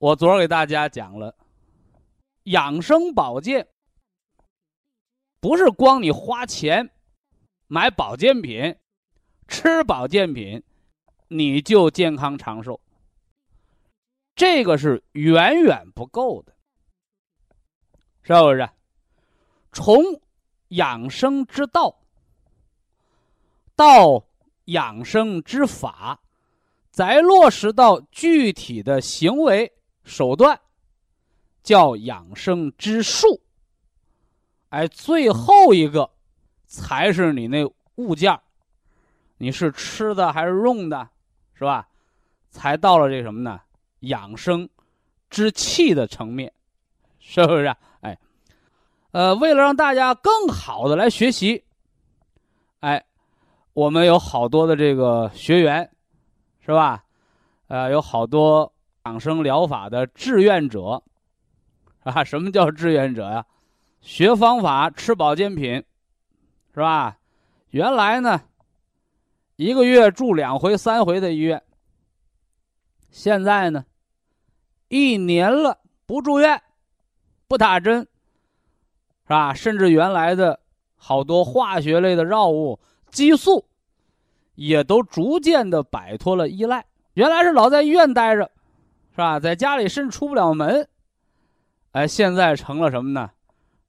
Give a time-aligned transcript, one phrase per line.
[0.00, 1.36] 我昨儿给大家讲了，
[2.44, 3.68] 养生保健
[5.40, 6.88] 不是光你花钱
[7.66, 8.74] 买保健品、
[9.46, 10.62] 吃保健品，
[11.28, 12.80] 你就健康长寿。
[14.34, 16.56] 这个是远远不够的，
[18.22, 18.66] 是不是？
[19.70, 20.02] 从
[20.68, 22.00] 养生之道
[23.76, 24.24] 到
[24.64, 26.22] 养生之法。
[26.90, 29.72] 再落实到具体的行为
[30.10, 30.60] 手段，
[31.62, 33.40] 叫养生之术。
[34.70, 36.10] 哎，最后一个
[36.66, 38.38] 才是你那物件
[39.38, 41.08] 你是吃的还是用的，
[41.54, 41.88] 是吧？
[42.50, 43.60] 才到了这什么呢？
[44.00, 44.68] 养生
[45.30, 46.52] 之气的层面，
[47.20, 47.74] 是不是？
[48.00, 48.18] 哎，
[49.12, 51.64] 呃，为了让大家更好的来学习，
[52.80, 53.04] 哎，
[53.72, 55.88] 我们有好多的这个学员。
[56.62, 57.02] 是吧？
[57.66, 58.70] 呃，有好多
[59.04, 61.02] 养生疗法的志愿者，
[62.02, 63.46] 啊，什么叫志愿者呀？
[64.00, 65.82] 学方法，吃保健品，
[66.74, 67.18] 是吧？
[67.70, 68.42] 原来呢，
[69.56, 71.62] 一个月住两回、三回的医院，
[73.10, 73.84] 现在呢，
[74.88, 76.62] 一年了不住院，
[77.48, 78.00] 不打针，
[79.22, 79.54] 是吧？
[79.54, 80.60] 甚至原来的
[80.96, 82.78] 好多化学类的药物、
[83.10, 83.66] 激素。
[84.56, 86.84] 也都逐渐的摆脱了依赖。
[87.14, 88.50] 原来是老在医院待着，
[89.20, 89.38] 是吧？
[89.38, 90.88] 在家里甚至出不了门。
[91.92, 93.30] 哎，现在成了什么呢？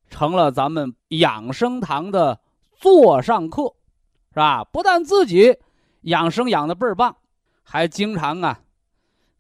[0.10, 2.38] 成了咱们养生堂的
[2.74, 3.74] 座上客，
[4.34, 4.62] 是吧？
[4.66, 5.58] 不但自己
[6.02, 7.16] 养生养的倍儿棒，
[7.64, 8.60] 还经常啊，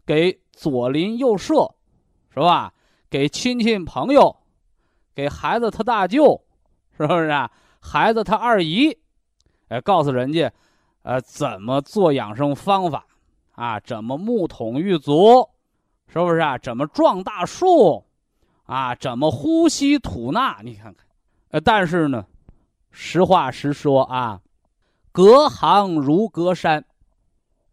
[0.05, 1.75] 给左邻右舍，
[2.29, 2.73] 是吧？
[3.09, 4.33] 给亲戚朋友，
[5.13, 6.41] 给孩子他大舅，
[6.95, 7.51] 是不是啊？
[7.81, 8.97] 孩子他二姨，
[9.67, 10.49] 哎，告诉人家。
[11.03, 13.05] 呃，怎么做养生方法
[13.55, 13.77] 啊？
[13.81, 15.49] 怎么木桶浴足，
[16.11, 16.57] 是不是啊？
[16.57, 18.03] 怎么撞大树，
[18.65, 18.93] 啊？
[18.95, 20.59] 怎么呼吸吐纳？
[20.61, 21.05] 你看看，
[21.51, 22.25] 呃，但是呢，
[22.91, 24.41] 实话实说啊，
[25.13, 26.83] 隔行如隔山。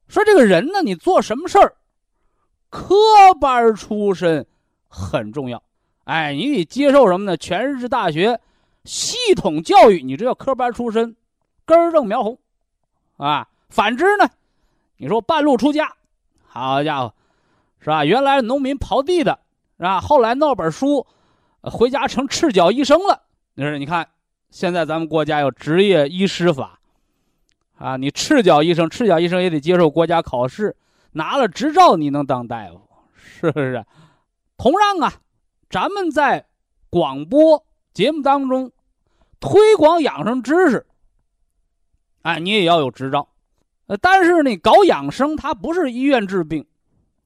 [0.07, 1.77] 说这个人呢，你做什么事儿，
[2.71, 2.95] 科
[3.41, 4.47] 班出身
[4.87, 5.61] 很重要。
[6.05, 7.37] 哎，你得接受什么呢？
[7.37, 8.41] 全日制大学
[8.85, 11.17] 系统教育，你这叫科班出身，
[11.67, 12.39] 根正苗红。
[13.17, 14.31] 啊，反之呢？
[14.97, 15.93] 你说半路出家，
[16.47, 17.13] 好家伙，
[17.81, 18.05] 是吧？
[18.05, 19.39] 原来农民刨地的，
[19.77, 20.01] 是吧？
[20.01, 21.07] 后来弄本书，
[21.63, 23.23] 回家成赤脚医生了。
[23.55, 24.09] 你说，你看，
[24.51, 26.79] 现在咱们国家有职业医师法，
[27.77, 30.77] 啊，你赤脚医生，赤脚医生也得接受国家考试，
[31.13, 32.81] 拿了执照你能当大夫，
[33.15, 33.85] 是不是？
[34.57, 35.13] 同样啊，
[35.71, 36.47] 咱们在
[36.91, 38.73] 广播节目当中
[39.41, 40.87] 推广养生知识。
[42.23, 43.29] 哎，你也要有执照，
[43.87, 46.67] 呃，但是你搞养生，它不是医院治病，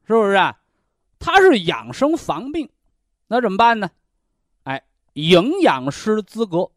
[0.07, 0.37] 是不是？
[1.19, 2.69] 它是养生防病，
[3.29, 3.89] 那怎么办呢？
[4.65, 4.83] 哎，
[5.15, 6.71] 营养师资格，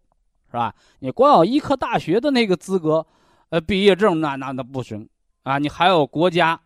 [0.51, 0.75] 是吧？
[0.99, 3.05] 你光有医科大学的那个资格，
[3.49, 5.09] 呃，毕业证那那那不行
[5.43, 5.57] 啊！
[5.57, 6.59] 你还有国家，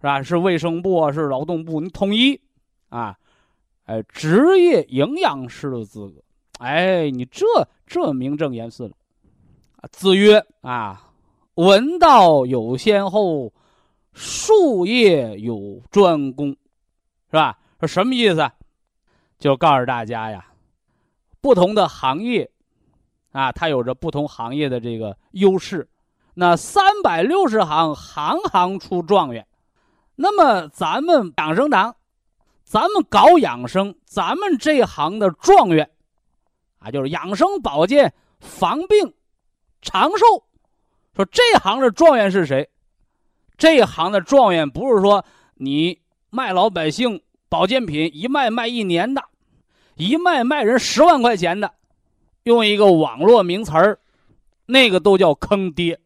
[0.00, 0.22] 是吧？
[0.22, 2.40] 是卫生部啊，是劳动部，你统一
[2.88, 3.18] 啊，
[3.86, 6.22] 哎，职业营养师的资格，
[6.58, 7.44] 哎，你这
[7.86, 8.96] 这名正言顺了。
[9.90, 11.10] 子曰：“啊，
[11.56, 13.52] 闻道有先后，
[14.14, 17.58] 术业有专攻，是吧？
[17.80, 18.50] 说什么意思？
[19.38, 20.46] 就告诉大家呀，
[21.40, 22.50] 不同的行业，
[23.32, 25.86] 啊，它有着不同行业的这个优势。
[26.34, 29.46] 那三百六十行，行行出状元。
[30.14, 31.94] 那么咱们养生堂，
[32.62, 35.90] 咱们搞养生，咱们这行的状元，
[36.78, 39.12] 啊，就是养生保健防病。”
[39.82, 40.24] 长寿，
[41.14, 42.70] 说这行的状元是谁？
[43.64, 45.24] 这行的状元不是说
[45.54, 49.24] 你卖老百姓保健品一卖卖一年的，
[49.94, 51.72] 一卖卖人十万块钱的，
[52.42, 53.98] 用一个网络名词儿，
[54.66, 55.98] 那个都叫坑爹，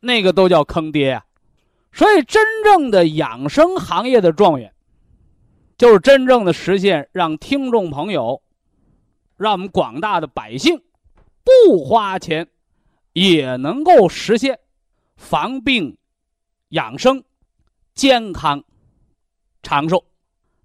[0.00, 1.26] 那个都叫坑爹啊。
[1.92, 4.72] 所以，真正的养生行业的状元，
[5.76, 8.40] 就是真正的实现让听众朋友，
[9.36, 10.80] 让我们广大的百姓
[11.44, 12.48] 不花钱
[13.12, 14.58] 也能够实现
[15.14, 15.98] 防病、
[16.70, 17.22] 养生、
[17.94, 18.64] 健康、
[19.62, 20.04] 长寿。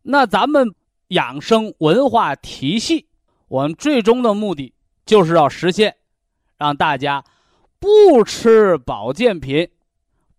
[0.01, 0.73] 那咱们
[1.09, 3.07] 养生文化体系，
[3.47, 4.73] 我们最终的目的
[5.05, 5.95] 就是要实现，
[6.57, 7.23] 让大家
[7.79, 9.69] 不吃保健品。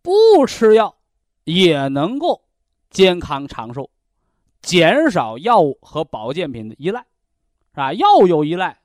[0.04, 0.96] 不吃药
[1.44, 2.42] 也能够
[2.90, 3.88] 健康长寿，
[4.60, 7.06] 减少药物和保健品的依赖，
[7.70, 7.92] 是吧？
[7.92, 8.80] 药物有依赖，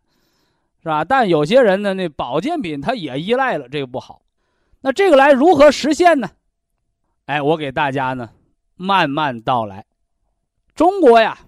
[0.84, 1.04] 是吧？
[1.04, 4.22] 但有些人呢，那保健品他也依赖了，这个不好。
[4.82, 6.30] 那这个来如何实现呢？
[7.28, 8.32] 哎，我给大家呢
[8.76, 9.86] 慢慢道来。
[10.74, 11.40] 中国呀，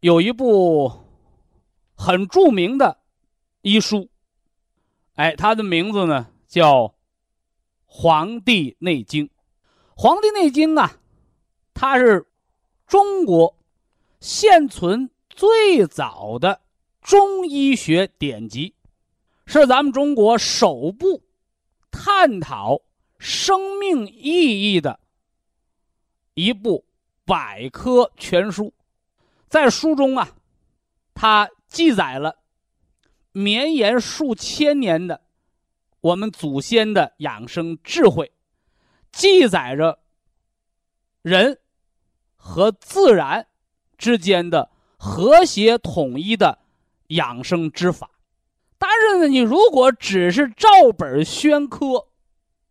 [0.00, 0.92] 有一部
[1.94, 2.98] 很著名的
[3.62, 4.08] 医书，
[5.16, 6.94] 哎，它的名字呢叫。
[7.92, 9.26] 《黄帝内经》，
[9.96, 10.92] 《黄帝内经》啊，
[11.74, 12.24] 它是
[12.86, 13.56] 中国
[14.20, 16.60] 现存最早的
[17.02, 18.76] 中医学典籍，
[19.44, 21.24] 是咱们中国首部
[21.90, 22.80] 探讨
[23.20, 24.98] 生命意义的
[26.32, 26.84] 一部
[27.26, 28.72] 百科全书。
[29.46, 30.30] 在书中啊，
[31.12, 32.38] 它记载了
[33.30, 35.20] 绵延数千年的。
[36.00, 38.32] 我们祖先的养生智慧，
[39.12, 39.98] 记载着
[41.20, 41.58] 人
[42.36, 43.46] 和自然
[43.98, 46.58] 之间的和谐统一的
[47.08, 48.10] 养生之法。
[48.78, 52.08] 但是呢，你如果只是照本宣科，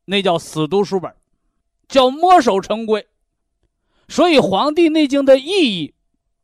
[0.10, 1.14] 那叫死读书本，
[1.88, 3.06] 叫墨守成规。
[4.08, 5.94] 所以，《黄帝内经》的意义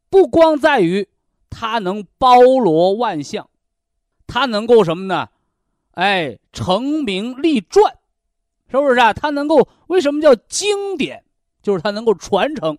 [0.08, 1.08] 不光在于
[1.50, 3.50] 它能包罗万象，
[4.28, 5.30] 它能够什么呢？
[5.94, 7.98] 哎，成名立传，
[8.70, 9.12] 是不是啊？
[9.12, 11.24] 它能够为什么叫经典？
[11.64, 12.78] 就是它能够传承，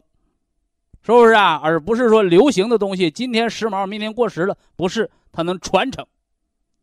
[1.03, 1.61] 是不是啊？
[1.65, 6.07] 而不是说流行的东西今天时髦，明天过时了，不是它能传承。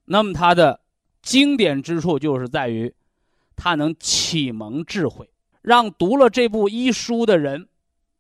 [0.04, 0.82] 那么它的
[1.22, 2.94] 经典之处就是在于，
[3.56, 5.30] 它能启蒙智慧，
[5.62, 7.68] 让读了这部医书的人，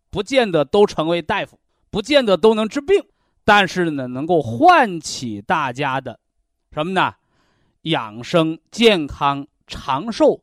[0.10, 1.60] 不见得都成为大夫，
[1.90, 3.04] 不见得都能治病，
[3.44, 6.20] 但是呢，能够唤起大家的
[6.72, 7.16] 什么呢？
[7.84, 10.42] 养生、健康、长寿，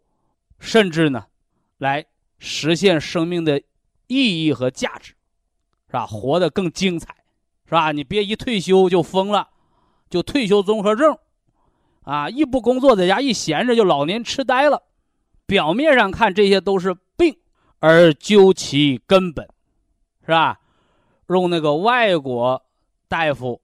[0.58, 1.26] 甚至呢，
[1.78, 2.04] 来
[2.38, 3.62] 实现生命的
[4.08, 5.14] 意义和价值，
[5.86, 6.06] 是吧？
[6.06, 7.14] 活得更精彩，
[7.64, 7.92] 是吧？
[7.92, 9.48] 你别一退休就疯了，
[10.10, 11.16] 就退休综合症，
[12.02, 14.82] 啊，一不工作在家一闲着就老年痴呆了。
[15.46, 17.36] 表面上看这些都是病，
[17.78, 19.48] 而究其根本，
[20.24, 20.60] 是吧？
[21.28, 22.62] 用那个外国
[23.08, 23.60] 大夫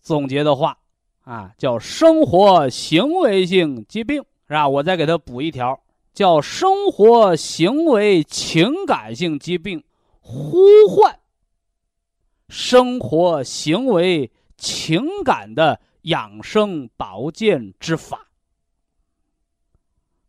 [0.00, 0.76] 总结的话。
[1.22, 4.68] 啊，叫生活行为性疾病是吧？
[4.68, 5.78] 我再给他补一条，
[6.12, 9.84] 叫生活行为情感性疾病，
[10.20, 10.56] 呼
[10.88, 11.20] 唤
[12.48, 18.28] 生活行为情感的养生保健之法，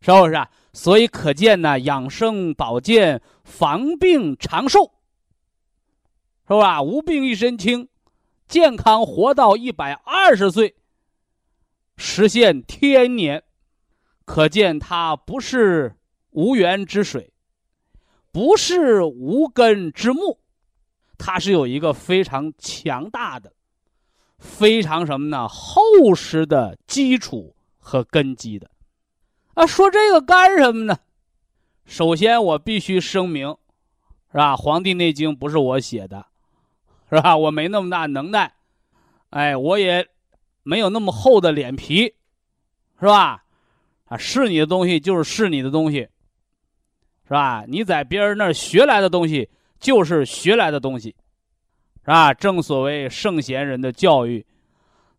[0.01, 0.50] 是不是啊？
[0.73, 4.91] 所以可见呢，养生保健、防病长寿，
[6.47, 6.81] 是吧？
[6.81, 7.87] 无病一身轻，
[8.47, 10.75] 健康活到一百二十岁。
[11.97, 13.44] 实现天年，
[14.25, 15.95] 可见它不是
[16.31, 17.31] 无源之水，
[18.31, 20.40] 不是无根之木，
[21.18, 23.54] 它是有一个非常强大的、
[24.42, 28.69] 非常什么呢厚实的基础和根基的。
[29.54, 30.98] 啊，说这个干什么呢？
[31.86, 33.56] 首先，我必须声明，
[34.31, 34.54] 是吧？
[34.57, 36.26] 《黄帝内经》不是我写的，
[37.10, 37.38] 是吧？
[37.38, 38.52] 我没那么大能耐，
[39.30, 40.06] 哎，我也。
[40.64, 42.14] 没有那么厚的脸皮，
[43.00, 43.44] 是吧？
[44.06, 46.07] 啊，是你的东西就是是你的东西，
[47.24, 47.66] 是吧？
[47.68, 51.16] 你在别人那儿学来的东西就是学来的东西，
[52.01, 52.33] 是吧？
[52.33, 54.45] 正所谓圣贤人的教育，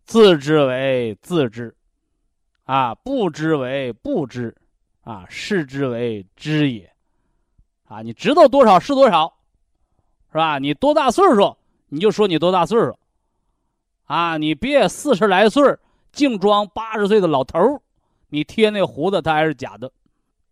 [0.05, 1.75] 自知为自知，
[2.65, 4.55] 啊，不知为不知，
[5.03, 6.93] 啊，是之为知也，
[7.85, 9.33] 啊，你知道多少是多少，
[10.31, 10.59] 是吧？
[10.59, 11.57] 你多大岁数，
[11.89, 12.99] 你就说你多大岁数。
[14.05, 15.63] 啊，你别四十来岁
[16.11, 17.81] 净装八十岁的老头
[18.29, 19.91] 你贴那胡子，他还是假的，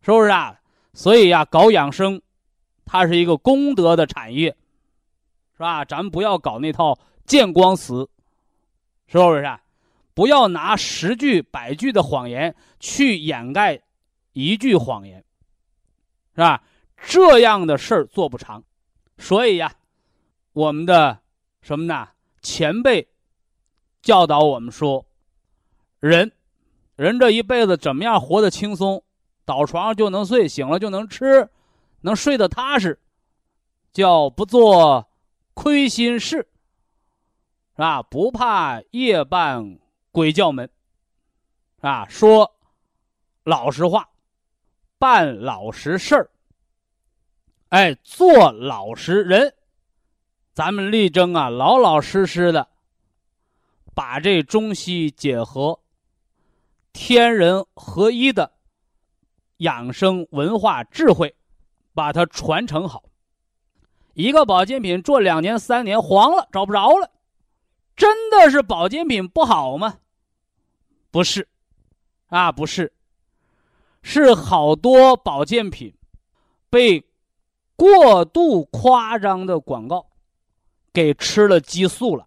[0.00, 0.58] 是不是啊？
[0.94, 2.22] 所以呀，搞养生，
[2.86, 4.56] 它是一个功德的产业，
[5.60, 5.84] 是吧？
[5.84, 8.08] 咱不要搞那套见光死，
[9.06, 9.44] 是不是？
[10.14, 13.78] 不要拿十句百句的谎言去掩盖
[14.32, 15.22] 一句谎言，
[16.34, 16.62] 是吧？
[16.96, 18.64] 这样的事儿做不长，
[19.18, 19.70] 所以呀，
[20.54, 21.18] 我们的
[21.60, 22.08] 什么呢？
[22.40, 23.06] 前辈
[24.00, 25.04] 教导我们说，
[25.98, 26.32] 人，
[26.96, 29.04] 人这一辈子怎么样活得轻松？
[29.44, 31.50] 倒床上就能睡，醒了就能吃，
[32.00, 32.98] 能睡得踏实，
[33.92, 35.06] 叫不做
[35.54, 36.46] 亏心事，是
[37.76, 38.02] 吧？
[38.02, 39.78] 不怕夜半
[40.10, 40.70] 鬼叫门，
[41.80, 42.56] 啊，说
[43.44, 44.08] 老实话，
[44.98, 46.30] 办老实事儿，
[47.70, 49.54] 哎，做老实人。
[50.52, 52.68] 咱们力争啊，老老实实的，
[53.94, 55.80] 把这中西结合、
[56.92, 58.52] 天人合一的
[59.58, 61.34] 养生文化智慧，
[61.94, 63.04] 把它传承好。
[64.20, 67.10] 一个保健品做两年三年黄了，找不着了，
[67.96, 69.98] 真的是保健品不好吗？
[71.10, 71.48] 不是，
[72.26, 72.92] 啊，不是，
[74.02, 75.94] 是好多保健品
[76.68, 77.04] 被
[77.76, 80.06] 过度夸张的广告。
[80.92, 82.26] 给吃了激素了，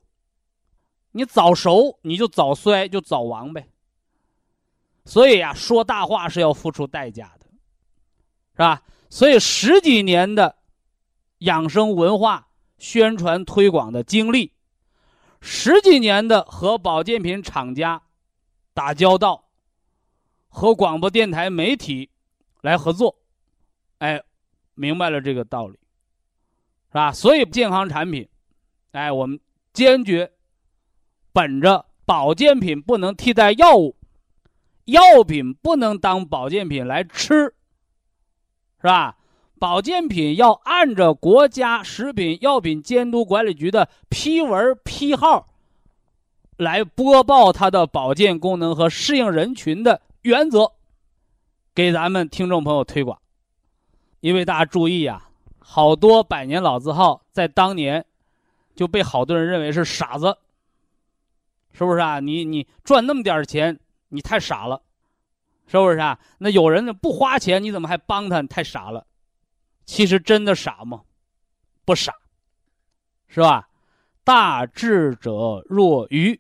[1.12, 3.68] 你早熟你就早衰就早亡呗。
[5.04, 7.48] 所以呀，说大话是要付出代价的，
[8.54, 8.82] 是吧？
[9.10, 10.56] 所以十几年的
[11.44, 14.54] 养生文化宣传推广的经历，
[15.42, 18.02] 十几年的和保健品厂家
[18.74, 19.50] 打交道，
[20.48, 22.10] 和广播电台媒体
[22.62, 23.16] 来合作，
[23.98, 24.22] 哎，
[24.74, 25.74] 明白了这个道理，
[26.88, 27.12] 是吧？
[27.12, 28.28] 所以健康产品。
[28.92, 29.40] 哎，我们
[29.74, 30.32] 坚决
[31.32, 33.98] 本着保健品不能替代药物，
[34.86, 37.56] 药品不能当保健品来吃，
[38.80, 39.18] 是吧？
[39.64, 45.48] 保健品要按照国家食品药品监督管理局的批文批号
[46.58, 50.74] 来播报它的保健功能和适应人群的原则，
[51.74, 53.18] 给咱们听众朋友推广。
[54.20, 55.30] 因为大家注意啊，
[55.60, 58.06] 好多百年老字号在当年。
[58.76, 60.36] 就被好多人认为是傻子，
[61.72, 62.20] 是不是啊？
[62.20, 63.80] 你你赚那么点钱，
[64.10, 64.82] 你太傻了，
[65.68, 66.20] 是不是啊？
[66.40, 68.44] 那有人不花钱，你怎么还帮他？
[68.44, 69.06] 太傻了。
[69.86, 71.04] 其实真的傻吗？
[71.86, 72.14] 不傻，
[73.28, 73.70] 是吧？
[74.24, 76.40] 大智者若愚，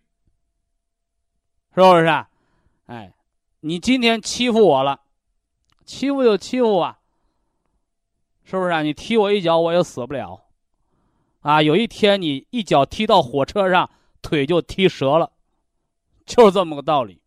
[1.76, 2.06] 是不是？
[2.06, 2.30] 啊？
[2.86, 3.14] 哎，
[3.60, 5.02] 你今天欺负我了，
[5.86, 7.00] 欺负就欺负啊，
[8.44, 8.82] 是不是啊？
[8.82, 10.46] 你踢我一脚，我也死不了。
[11.42, 13.90] 啊，有一天你一脚踢到火车上，
[14.22, 15.34] 腿就踢折了，
[16.26, 17.22] 就是这么个道理。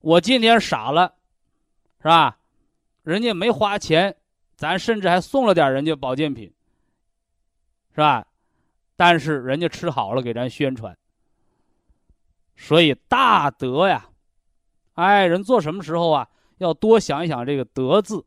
[0.00, 1.14] 我今天傻了，
[2.00, 2.38] 是吧？
[3.02, 4.16] 人家没花钱，
[4.58, 6.52] 咱甚至还送了点人家保健品，
[7.94, 8.26] 是吧？
[8.96, 10.98] 但是人家吃好了，给咱宣传。
[12.56, 14.10] 所以大德呀，
[14.94, 18.26] 哎，人做什么时候啊，要多想一想这个德字，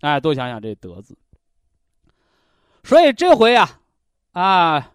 [0.00, 1.14] 哎，多想想这德字。
[2.82, 3.80] 所以这回呀，
[4.32, 4.94] 啊，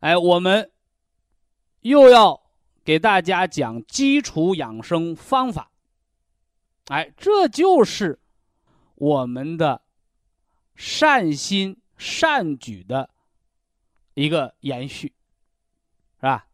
[0.00, 0.70] 哎，我们
[1.80, 2.40] 又要
[2.82, 5.70] 给大家讲基础养生方法，
[6.86, 8.18] 哎，这就是
[8.94, 9.82] 我们的
[10.74, 13.10] 善心善举的
[14.14, 15.14] 一个延续，
[16.16, 16.46] 是吧？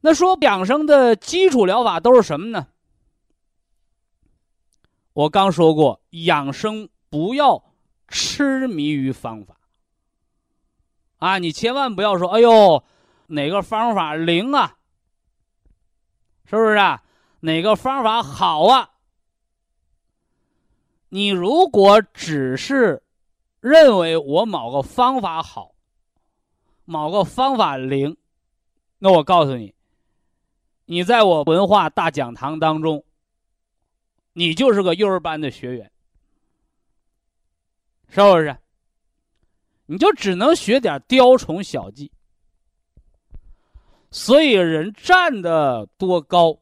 [0.00, 2.68] 那说养生的基础疗法都是什么呢？
[5.12, 7.64] 我刚说过，养生不要。
[8.14, 9.56] 痴迷于方法
[11.16, 11.38] 啊！
[11.38, 12.84] 你千万不要说：“哎呦，
[13.28, 14.76] 哪个方法灵啊？
[16.44, 17.02] 是不是啊？
[17.40, 18.90] 哪个方法好啊？”
[21.14, 23.02] 你如果只是
[23.60, 25.74] 认为我某个方法好，
[26.86, 28.16] 某个方法灵，
[28.98, 29.74] 那我告诉你，
[30.86, 33.04] 你在我文化大讲堂当中，
[34.32, 35.92] 你就是个幼儿班的学员。
[38.08, 38.56] 是不是？
[39.84, 42.10] 你就只能学点雕虫小技，
[44.10, 46.58] 所以人站的多高，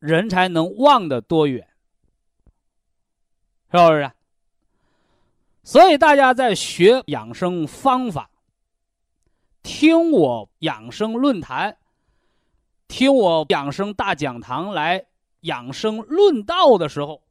[0.00, 1.64] 人才能望的多远，
[3.70, 4.10] 是不是？
[5.62, 8.30] 所以大家在学养生方法，
[9.62, 11.76] 听我养生论坛，
[12.88, 15.04] 听我养生大讲堂来
[15.40, 17.22] 养生论道的时候。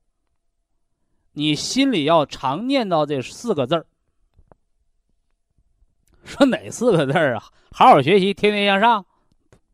[1.34, 3.86] 你心里要常念叨这四个字儿，
[6.24, 7.44] 说哪四个字儿啊？
[7.72, 9.06] 好好学习，天天向上，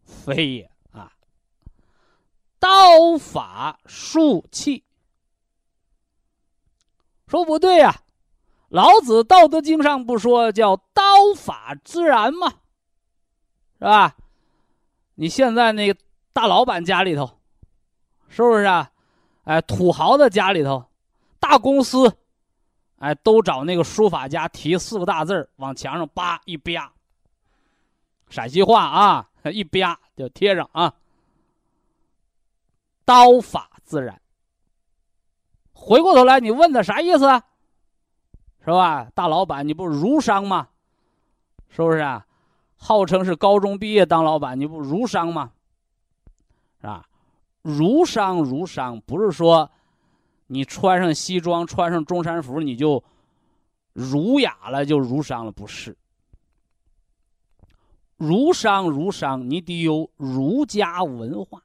[0.03, 1.13] 非也啊！
[2.59, 4.83] 刀法术器，
[7.33, 8.03] 说不对呀，
[8.69, 11.03] 老子《道德经》上不说叫刀
[11.35, 12.47] 法自然吗？
[13.79, 14.15] 是吧？
[15.15, 15.99] 你现在那个
[16.31, 17.39] 大老板家里头，
[18.29, 18.91] 是不是啊？
[19.45, 20.85] 哎，土豪的家里头。
[21.39, 22.15] 大公司，
[22.99, 26.93] 哎，都找那个书法家题四个大字往墙上叭一啪，
[28.29, 30.93] 陕西话啊， 一啪就贴上啊。
[33.03, 34.21] 刀法自然。
[35.73, 37.41] 回过头来，你问他啥意思？
[38.63, 39.09] 是吧？
[39.13, 40.69] 大老板，你不儒商吗？
[41.67, 42.25] 是不是啊？
[42.77, 45.51] 号称是高中毕业当老板，你不儒商吗？
[46.79, 47.05] 是吧？
[47.61, 49.69] 儒商，儒商不是说
[50.47, 53.03] 你穿上西装、穿上中山服你就
[53.93, 55.97] 儒雅了，就儒商了，不是。
[58.17, 61.61] 儒商，儒商，你得有儒家文化。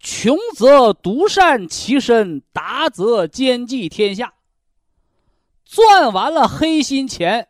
[0.00, 4.32] 穷则独善其身，达则兼济天下。
[5.64, 7.48] 赚完了黑心钱，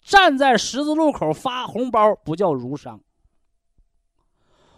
[0.00, 3.00] 站在十字路口发红包，不叫儒商。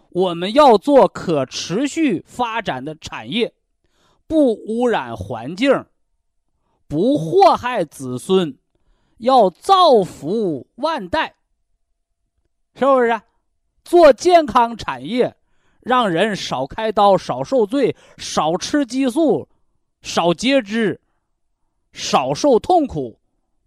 [0.09, 3.53] 我们要做可持续发展的产业，
[4.25, 5.85] 不污染环境，
[6.87, 8.57] 不祸害子孙，
[9.17, 11.35] 要造福万代。
[12.73, 13.21] 是不是？
[13.83, 15.37] 做健康产业。
[15.85, 19.47] 让人少开刀、少受罪、少吃激素、
[20.01, 20.99] 少截肢、
[21.93, 23.19] 少受痛苦，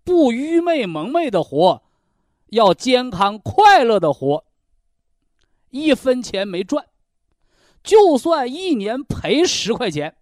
[0.02, 1.80] 不愚昧蒙昧的活，
[2.48, 4.44] 要健康快乐的活。
[5.70, 6.84] 一分钱没赚，
[7.84, 10.16] 就算一年赔十块钱，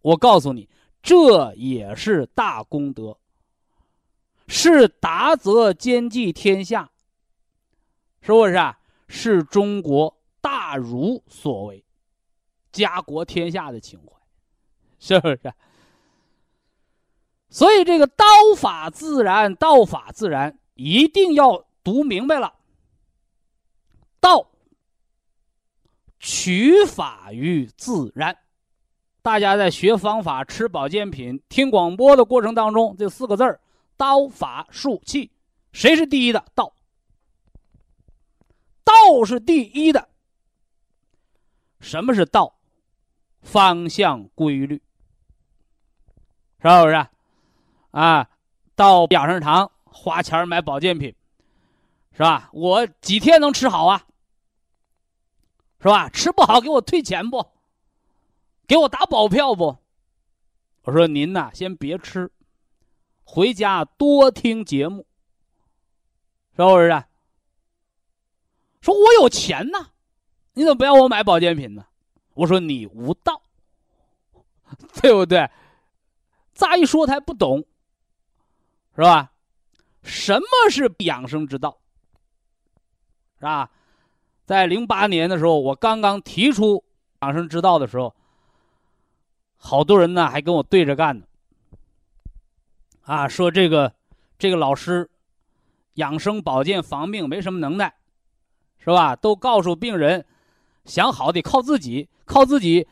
[0.00, 0.66] 我告诉你，
[1.02, 3.18] 这也是大功德，
[4.48, 6.90] 是达则兼济天下，
[8.22, 8.78] 是不是啊？
[9.06, 10.15] 是中国。
[10.46, 11.84] 大儒所为，
[12.70, 14.16] 家国天下的情怀，
[15.00, 15.52] 是不是？
[17.50, 18.24] 所以这个刀
[18.56, 22.54] 法自然，道法自然，一定要读明白了。
[24.20, 24.46] 道
[26.20, 28.38] 取法于自然。
[29.22, 33.60] 大家在学方法、吃保健品、听广播的过程当中，这四个字儿：
[33.96, 35.28] 刀法术器，
[35.72, 36.44] 谁是第一的？
[36.54, 36.72] 道。
[38.84, 40.08] 道是第一的。
[41.86, 42.52] 什么是道？
[43.42, 44.82] 方向规律，
[46.60, 47.06] 是不是？
[47.92, 48.28] 啊，
[48.74, 51.14] 到养生堂花钱买保健品，
[52.10, 52.50] 是吧？
[52.52, 54.04] 我几天能吃好啊？
[55.80, 56.08] 是吧？
[56.08, 57.46] 吃不好给我退钱不？
[58.66, 59.78] 给我打保票不？
[60.82, 62.32] 我说您呐，先别吃，
[63.22, 65.06] 回家多听节目，
[66.56, 67.04] 是不是？
[68.80, 69.90] 说我有钱呐。
[70.56, 71.84] 你怎么不让我买保健品呢？
[72.32, 73.42] 我说你无道，
[75.02, 75.50] 对不对？
[76.54, 77.62] 乍一说他还不懂，
[78.94, 79.30] 是吧？
[80.02, 81.76] 什么是养生之道？
[83.38, 83.70] 是吧？
[84.46, 86.82] 在零八年的时候，我刚刚提出
[87.20, 88.16] 养生之道的时候，
[89.58, 91.26] 好多人呢还跟我对着干呢。
[93.02, 93.92] 啊，说这个
[94.38, 95.10] 这个老师
[95.94, 97.94] 养生保健防病没什么能耐，
[98.78, 99.14] 是吧？
[99.14, 100.24] 都告诉病人。
[100.86, 102.88] 想好得靠自己，靠自己，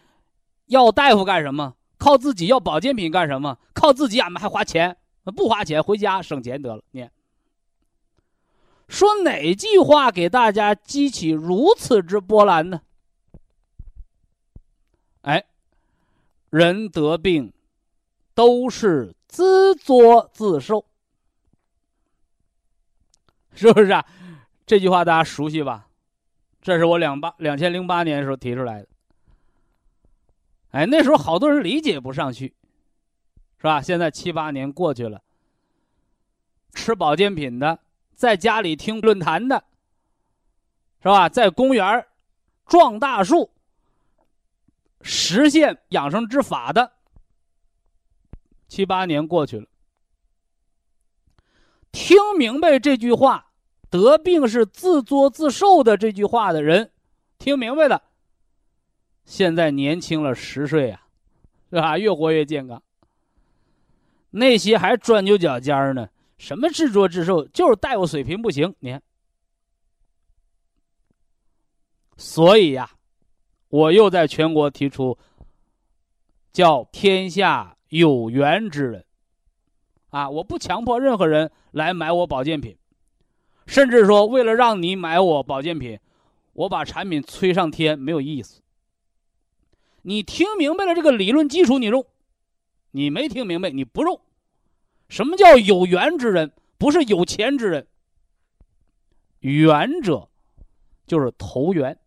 [0.66, 1.74] 要大夫干什么？
[1.96, 3.56] 靠自己要保健品干什么？
[3.72, 4.96] 靠自己俺们还花钱？
[5.34, 6.82] 不花钱回家省钱得了。
[6.90, 7.08] 你
[8.88, 12.82] 说哪句话给大家激起如此之波澜呢？
[15.22, 15.42] 哎，
[16.50, 17.50] 人得病
[18.34, 20.84] 都是自作自受，
[23.54, 24.04] 是不是啊？
[24.66, 25.88] 这句话大家熟悉吧？
[26.64, 28.88] 这是我两八两千零八年的时候提出来的，
[30.70, 32.54] 哎，那时候好多人理解不上去，
[33.58, 33.82] 是吧？
[33.82, 35.22] 现在七八年过去了，
[36.72, 37.78] 吃保健品的，
[38.14, 39.62] 在家里听论坛的，
[41.02, 41.28] 是吧？
[41.28, 42.06] 在公园
[42.64, 43.50] 撞大树，
[45.02, 46.92] 实现养生之法的，
[48.68, 49.66] 七八年过去了，
[51.92, 53.50] 听明白这句话。
[54.02, 56.90] 得病是自作自受的这句话的人，
[57.38, 58.02] 听明白了。
[59.24, 61.06] 现在年轻了十岁啊，
[61.70, 61.96] 是吧？
[61.96, 62.82] 越活越健康。
[64.30, 68.74] 那些还钻牛角尖呢，什么自作自受，就是大夫水平不行。
[68.80, 69.02] 你看，
[72.16, 72.90] 所以呀，
[73.68, 75.16] 我又在全国提出，
[76.52, 79.04] 叫天下有缘之人，
[80.10, 82.76] 啊，我不强迫任何人来买我保健品。
[83.66, 85.98] 甚至说，为了让你买我保健品，
[86.52, 88.60] 我把产品吹上天没有意思。
[90.02, 92.02] 你听明白了这个理论基础，你用；
[92.90, 94.20] 你没听明白，你不用。
[95.08, 96.52] 什么叫有缘之人？
[96.76, 97.86] 不是有钱之人。
[99.40, 100.28] 缘者，
[101.06, 101.98] 就是投缘。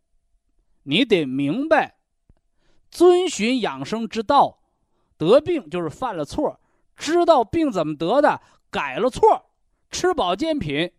[0.83, 1.97] 你得明白，
[2.89, 4.59] 遵循养生之道，
[5.17, 6.59] 得病就是犯了错，
[6.95, 9.49] 知道病怎么得的，改了错，
[9.89, 10.91] 吃保健品，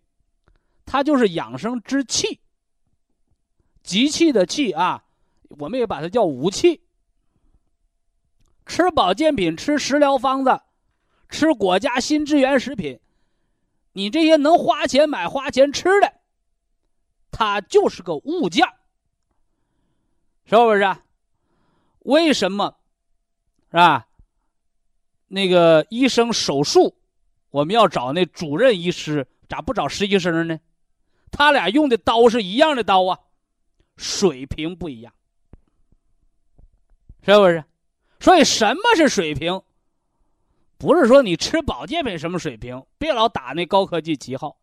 [0.90, 2.40] 它就是养生之气。
[3.82, 5.04] 集气的气啊，
[5.50, 6.82] 我们也把它叫武器。
[8.64, 10.60] 吃保健品，吃食疗方子，
[11.28, 13.00] 吃国家新支援食品，
[13.92, 16.20] 你这些能花钱买、花钱吃的，
[17.30, 18.66] 它就是个物件，
[20.44, 20.96] 是不是？
[22.00, 22.76] 为什么？
[23.70, 24.08] 是吧？
[25.28, 26.96] 那个医生手术，
[27.50, 30.58] 我们要找那主任医师，咋不找实习生呢？
[31.30, 33.18] 他俩用的刀是一样的刀啊，
[33.96, 35.12] 水平不一样，
[37.22, 37.64] 是不是？
[38.20, 39.62] 所以什么是水平？
[40.76, 44.56] 不是说你吃保健品什么水平，别老打那高科技旗号。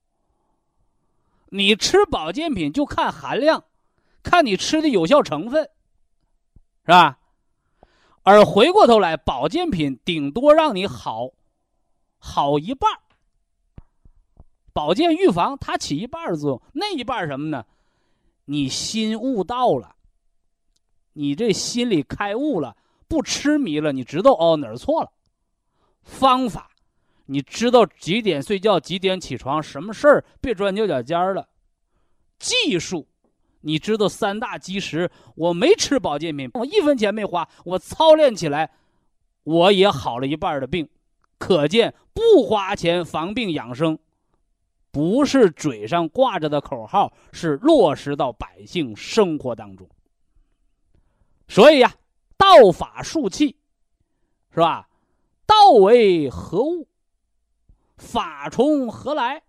[1.49, 3.63] 你吃保健品就看含量，
[4.23, 5.69] 看你吃的有效成分，
[6.85, 7.19] 是吧？
[8.23, 11.29] 而回过头来，保健品顶多让你好，
[12.17, 12.89] 好一半
[14.75, 17.65] 保健预防它起一半的作用，那一半什么呢？
[18.43, 19.95] 你心悟到了，
[21.13, 22.75] 你这心里开悟了，
[23.07, 25.09] 不痴迷了，你知道哦哪儿错了。
[26.03, 26.69] 方法，
[27.27, 31.47] 你知道几点睡觉，几点起床，什么事儿别钻牛角尖儿了。
[32.37, 33.07] 技术。
[33.61, 38.69] 你知道三大基石，我没吃保健品，我一分钱没花，我操练起来，
[39.43, 40.87] 我也好了一半的病。
[41.39, 43.97] 可见不花钱防病养生，
[44.95, 49.85] 不是嘴上挂着的口号，是落实到百姓生活当中。
[51.49, 51.93] 所以呀，
[52.37, 53.57] 道法术器，
[54.53, 54.87] 是吧？
[55.45, 56.87] 道为何物？
[57.97, 59.43] 法从何来？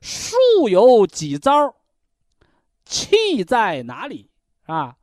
[0.00, 0.34] 术
[0.70, 1.76] 有几招？
[2.86, 4.30] 气在哪里
[4.64, 4.96] 啊？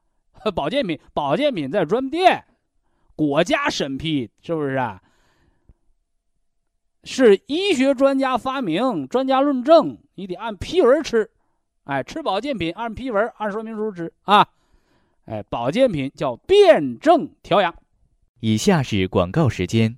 [0.55, 2.45] 保健品，保健品在专卖店，
[3.15, 5.03] 国家审批，是不是啊？
[7.07, 11.29] 是医学专家发明，专家论证，你得按批文吃。
[11.83, 14.47] 哎，吃保健品按批文，按说明书吃啊。
[15.25, 17.73] 哎，保健品叫辩证调养。
[18.39, 19.95] 以下是广告时间。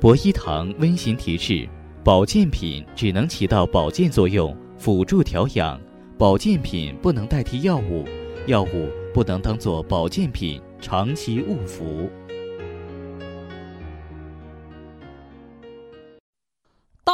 [0.00, 1.68] 博一堂温馨提示：
[2.04, 4.56] 保健品只能起到保健作用。
[4.78, 5.78] 辅助调养，
[6.16, 8.04] 保健品不能代替药物，
[8.46, 12.08] 药物不能当做保健品长期误服。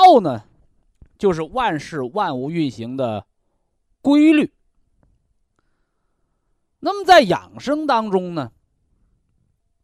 [0.06, 0.44] 道呢，
[1.18, 3.26] 就是万事万物运行的
[4.00, 4.54] 规律。
[6.78, 8.52] 那么在养生当中呢，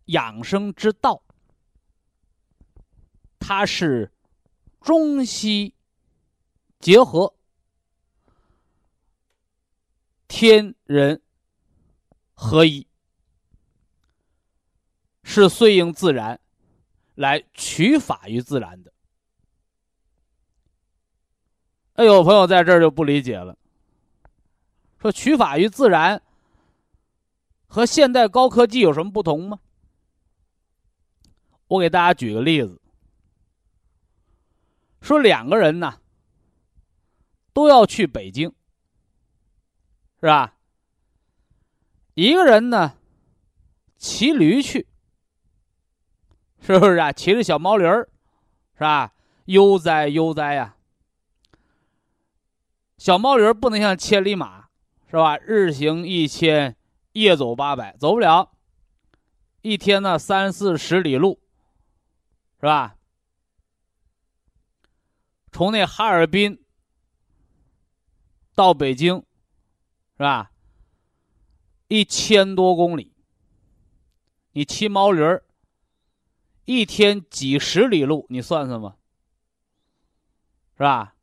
[0.04, 1.24] 养生之道，
[3.40, 4.12] 它是
[4.80, 5.74] 中西
[6.78, 7.34] 结合。
[10.28, 11.20] 天人
[12.32, 12.86] 合一，
[15.24, 16.40] 是顺应自然，
[17.16, 18.91] 来取法于自然的。
[21.94, 23.56] 哎，有朋友在这儿就不理解了，
[24.98, 26.22] 说取法于自然
[27.66, 29.58] 和现代高科技有什么不同吗？
[31.68, 32.80] 我给大家举个例子，
[35.00, 36.00] 说两个人呢
[37.52, 38.52] 都要去北京。
[40.24, 40.54] 是吧？
[42.14, 42.96] 一个人呢，
[43.96, 44.86] 骑驴去，
[46.60, 47.10] 是不是啊？
[47.10, 48.08] 骑着小毛驴儿，
[48.74, 49.12] 是吧？
[49.46, 50.76] 悠哉悠哉呀！
[53.02, 54.68] 小毛驴不能像千里马，
[55.10, 55.36] 是吧？
[55.36, 56.76] 日行一千，
[57.14, 58.52] 夜走八百，走不了。
[59.62, 61.42] 一天呢，三四十里路，
[62.60, 62.96] 是吧？
[65.50, 66.64] 从那哈尔滨
[68.54, 69.16] 到北京。
[70.16, 70.52] 是吧？
[71.88, 73.12] 一千多公里，
[74.52, 75.44] 你骑毛驴儿，
[76.66, 78.96] 一天几十里路，你算算吧，
[80.76, 81.16] 是吧？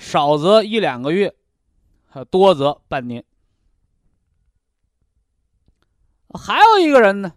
[0.00, 1.36] 少则一两个月，
[2.30, 3.22] 多则半年。
[6.32, 7.34] 还有一个人呢，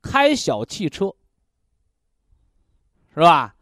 [0.00, 1.14] 开小汽车，
[3.12, 3.54] 是吧？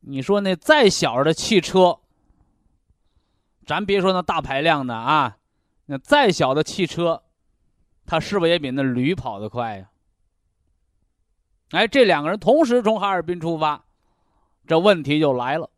[0.00, 1.98] 你说那再小的汽车。
[3.66, 5.38] 咱别说那大排量的啊，
[5.86, 7.24] 那再小的汽车，
[8.06, 9.90] 它是不是也比那驴跑得快呀？
[11.70, 13.84] 哎，这两个人同时从哈尔滨出发，
[14.66, 15.70] 这问题就来了，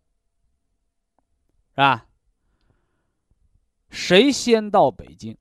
[1.74, 2.06] 是吧？
[3.90, 5.36] 谁先到北京？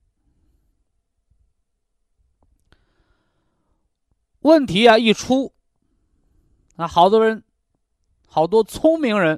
[4.40, 5.54] 问题啊一出，
[6.76, 7.44] 啊，好多人，
[8.28, 9.38] 好多聪明人，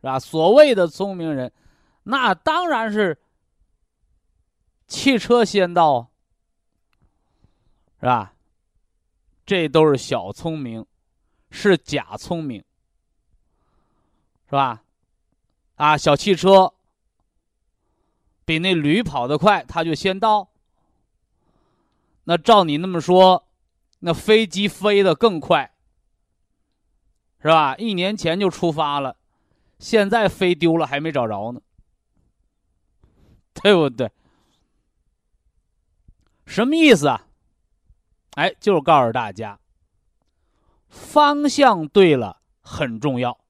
[0.00, 0.18] 是吧？
[0.18, 1.52] 所谓的聪明人。
[2.02, 3.20] 那当然是
[4.86, 6.10] 汽车先到，
[8.00, 8.34] 是吧？
[9.44, 10.86] 这都是小聪明，
[11.50, 12.64] 是假聪明，
[14.46, 14.82] 是吧？
[15.80, 16.74] 啊，小汽车
[18.44, 20.50] 比那驴跑得快，它就先到。
[22.24, 23.48] 那照你那么说，
[24.00, 25.72] 那飞机飞得更快，
[27.40, 27.76] 是吧？
[27.76, 29.16] 一年前就出发了，
[29.78, 31.62] 现在飞丢了还没找着呢，
[33.62, 34.12] 对不对？
[36.44, 37.26] 什么意思啊？
[38.32, 39.58] 哎，就是告诉大家，
[40.90, 43.40] 方向对了很重要，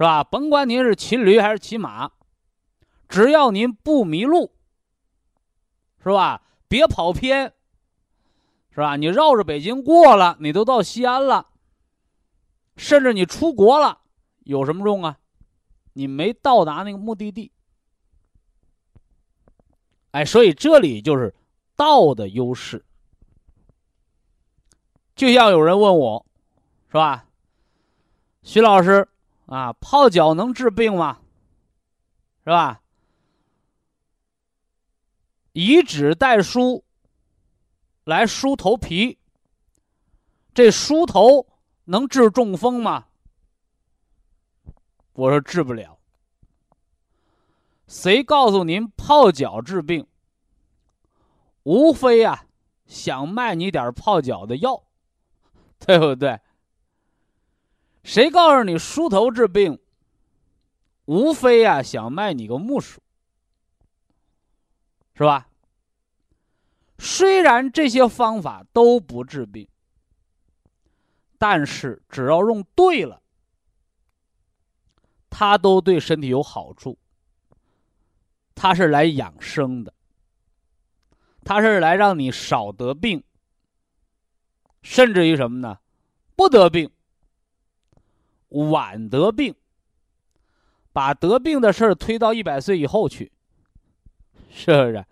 [0.00, 0.24] 是吧？
[0.24, 2.10] 甭管您是骑驴还是骑马，
[3.06, 4.50] 只要您不迷路，
[6.02, 6.42] 是吧？
[6.68, 7.52] 别跑偏，
[8.70, 8.96] 是吧？
[8.96, 11.48] 你绕着北京过了，你都到西安了，
[12.78, 14.00] 甚至你出国了，
[14.44, 15.18] 有什么用啊？
[15.92, 17.52] 你没到达那个目的地。
[20.12, 21.34] 哎，所以这里就是
[21.76, 22.82] 道的优势。
[25.14, 26.24] 就像有人问我，
[26.86, 27.26] 是吧？
[28.42, 29.06] 徐老师
[29.50, 31.18] 啊，泡脚能治病吗？
[32.44, 32.80] 是吧？
[35.52, 36.84] 以纸代梳
[38.04, 39.18] 来梳头皮，
[40.54, 41.48] 这梳头
[41.86, 43.08] 能治中风吗？
[45.14, 45.98] 我说治不了。
[47.88, 50.06] 谁告诉您泡脚治病？
[51.64, 52.44] 无非啊，
[52.86, 54.84] 想卖你点泡脚的药，
[55.80, 56.38] 对不对？
[58.02, 59.78] 谁告诉你梳头治病？
[61.04, 63.00] 无非啊，想卖你个木梳，
[65.14, 65.48] 是吧？
[66.98, 69.66] 虽然这些方法都不治病，
[71.38, 73.22] 但是只要用对了，
[75.28, 76.98] 它都对身体有好处。
[78.54, 79.94] 它是来养生的，
[81.42, 83.24] 它是来让你少得病，
[84.82, 85.78] 甚至于什么呢？
[86.36, 86.90] 不得病，
[88.50, 89.54] 晚得病，
[90.92, 93.32] 把得病的事儿推到一百岁以后去，
[94.50, 95.04] 是不是？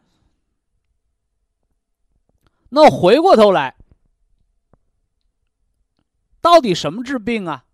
[2.71, 3.77] 那回过头来，
[6.41, 7.65] 到底什么治病啊？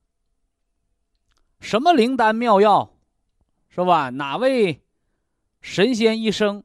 [1.60, 2.94] 什么灵丹妙药，
[3.70, 4.10] 是吧？
[4.10, 4.82] 哪位？
[5.60, 6.62] 神仙医生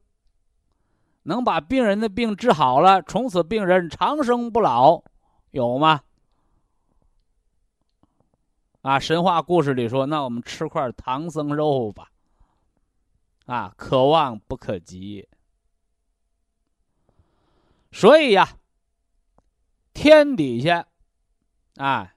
[1.24, 5.02] 能把病人的病治好了，从此病人长生不老，
[5.52, 6.02] 有吗？
[8.82, 12.12] 啊，神话故事里说，那我们吃块唐僧肉吧。
[13.46, 15.28] 啊，可望不可及。
[17.92, 18.58] 所以呀，
[19.94, 20.88] 天底下，
[21.76, 22.14] 啊，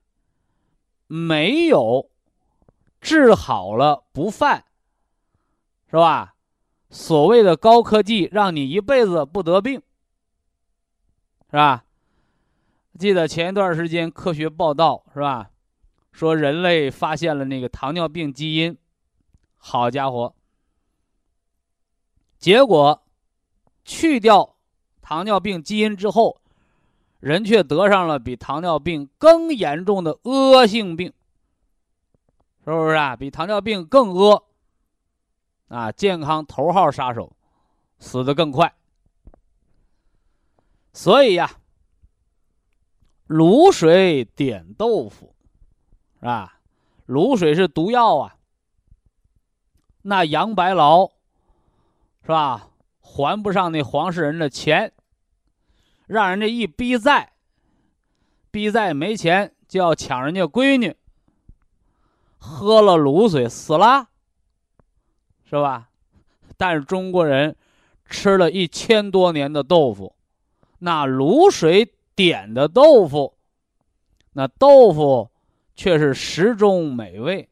[1.07, 2.11] 没有
[3.01, 4.67] 治好了不犯，
[5.91, 6.35] 是吧？
[6.91, 9.83] 所谓的高科技，让你一辈子不得病，
[11.47, 11.85] 是吧？
[12.99, 15.51] 记得前一段时间科学报道，是吧？
[16.13, 18.77] 说人类发现了那个糖尿病基因，
[19.57, 20.35] 好家伙！
[22.39, 23.03] 结果
[23.85, 24.57] 去掉
[25.01, 26.41] 糖尿病基因之后，
[27.19, 31.13] 人却得上了比糖尿病更严重的恶性病，
[32.65, 33.17] 是不是啊？
[33.17, 34.45] 比糖尿病更恶。
[35.69, 37.35] 啊，健康头号杀手，
[37.99, 38.75] 死的更快。
[40.93, 41.51] 所以呀，
[43.27, 45.32] 卤水点豆腐，
[46.23, 46.61] 是吧？
[47.09, 48.37] 卤水是毒药啊。
[50.03, 51.09] 那杨白劳，
[52.23, 52.69] 是吧？
[53.01, 54.93] 还不上那黄世仁的钱，
[56.07, 57.33] 让人家一逼债，
[58.53, 60.97] 逼债没钱就要抢人家闺女，
[62.39, 64.09] 喝了卤水死了。
[65.45, 65.89] 是吧？
[66.57, 67.57] 但是中国人
[68.07, 70.15] 吃了一千多年的豆腐，
[70.79, 73.35] 那卤水点的豆腐，
[74.35, 75.32] 那豆腐
[75.75, 77.49] 却是食中美味。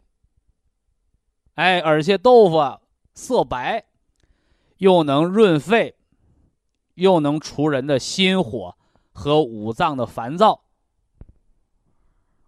[1.54, 2.80] 哎，而且豆腐
[3.14, 3.84] 色白，
[4.78, 5.94] 又能润肺，
[6.94, 8.76] 又能除人的心火
[9.12, 10.62] 和五脏的烦躁，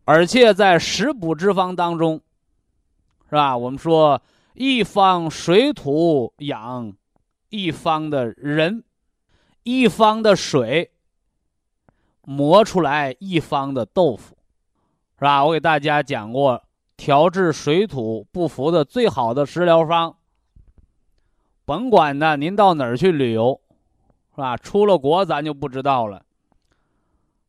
[0.04, 2.20] 而且在食补之方当中，
[3.28, 3.56] 是吧？
[3.56, 4.20] 我们说。
[4.54, 6.94] 一方水土养
[7.48, 8.84] 一方的人，
[9.62, 10.92] 一方的水
[12.20, 14.36] 磨出来一方的豆腐，
[15.22, 15.44] 是吧？
[15.44, 16.60] 我给大家讲过
[16.96, 20.16] 调治水土不服的最好的食疗方。
[21.64, 23.60] 甭管呢，您到哪儿去旅游，
[24.34, 24.56] 是吧？
[24.56, 26.24] 出了国咱就不知道了。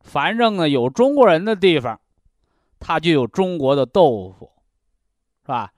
[0.02, 2.00] 反正呢，有中国人的地方，
[2.78, 4.52] 它就有中国的豆腐，
[5.42, 5.72] 是吧？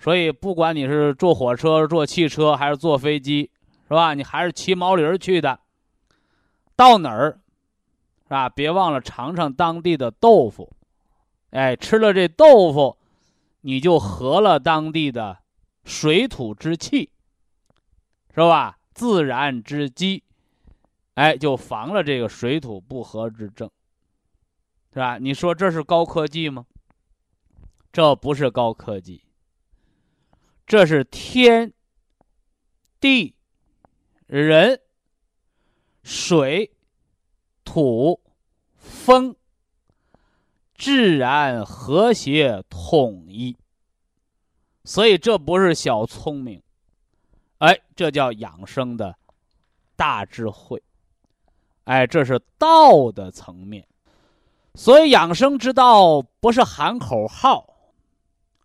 [0.00, 3.48] 所以，不管你是坐火车、坐汽车，还是坐飞机，
[3.86, 4.14] 是吧？
[4.14, 5.60] 你还是骑毛驴去的，
[6.74, 7.38] 到哪儿，
[8.26, 8.48] 吧？
[8.48, 10.68] 别忘了尝尝当地的豆腐，
[11.52, 12.98] 哎，吃了这豆腐，
[13.60, 15.38] 你就合了当地的
[15.84, 17.10] 水土之气，
[18.34, 18.78] 是吧？
[18.94, 20.22] 自然之机，
[21.14, 23.70] 哎，就防了这个水土不和之症，
[24.92, 25.18] 是吧？
[25.18, 26.66] 你说这是高科技吗？
[27.92, 29.22] 这不是高科技，
[30.66, 31.72] 这是天
[32.98, 33.34] 地
[34.26, 34.80] 人
[36.02, 36.72] 水
[37.64, 38.18] 土
[38.76, 39.36] 风
[40.82, 43.56] 自然和谐统一，
[44.82, 46.60] 所以这不是小聪明。
[47.58, 49.16] 哎，这叫养生的
[49.94, 50.82] 大智慧，
[51.84, 53.86] 哎，这是道的层面，
[54.74, 57.64] 所以养生之道不是喊口号，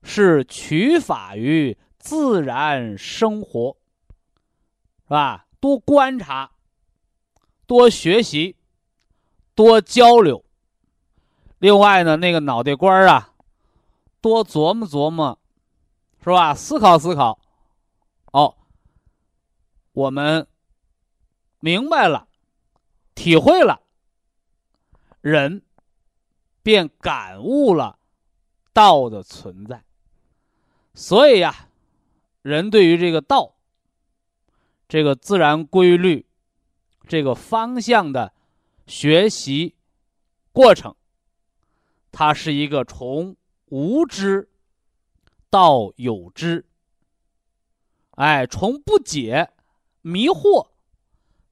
[0.01, 3.77] 是取法于自然生活，
[5.03, 5.45] 是吧？
[5.59, 6.49] 多观察，
[7.67, 8.55] 多学习，
[9.53, 10.43] 多交流。
[11.59, 13.33] 另外呢，那个脑袋瓜啊，
[14.21, 15.39] 多琢磨琢磨，
[16.23, 16.53] 是吧？
[16.53, 17.39] 思考思考，
[18.31, 18.55] 哦。
[19.93, 20.47] 我们
[21.59, 22.27] 明白了，
[23.15, 23.81] 体会了，
[25.21, 25.63] 人
[26.61, 27.97] 便感悟了
[28.73, 29.83] 道的存在。
[30.93, 31.69] 所以呀，
[32.43, 33.55] 人对于这个道、
[34.87, 36.27] 这个自然规律、
[37.07, 38.31] 这个方向的
[38.85, 39.75] 学习
[40.51, 40.95] 过程，
[42.19, 44.49] 它是一个从无知
[45.51, 46.65] 到有知，
[48.15, 49.51] 哎，从不解。
[50.01, 50.69] 迷惑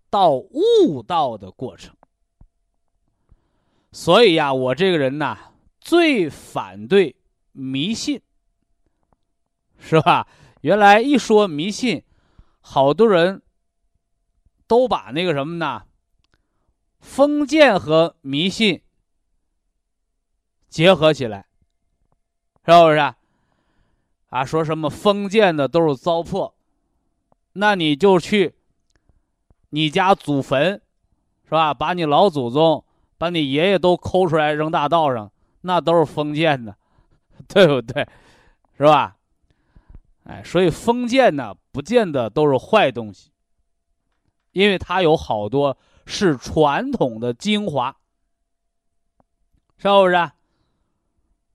[0.09, 1.95] 到悟道的过程，
[3.91, 5.37] 所以呀，我这个人呐，
[5.79, 7.15] 最反对
[7.51, 8.19] 迷信，
[9.77, 10.27] 是吧？
[10.61, 12.03] 原来一说迷信，
[12.59, 13.43] 好多人
[14.65, 15.83] 都把那个什么呢，
[17.01, 18.81] 封建和迷信
[20.75, 21.45] 结合起来，
[22.65, 22.97] 是不是？
[24.27, 26.51] 啊，说什么封建的都是糟粕。
[27.53, 28.53] 那你就去
[29.69, 30.81] 你家祖坟，
[31.45, 31.73] 是吧？
[31.73, 32.83] 把你老祖宗、
[33.17, 36.75] 把你爷爷都抠出来扔大道上，那都是封建的，
[37.47, 38.05] 对不对？
[38.77, 39.15] 是吧？
[40.25, 43.31] 哎，所以封建呢，不见得都是坏东西，
[44.51, 47.95] 因为它有好多是传统的精华，
[49.77, 50.31] 是不是？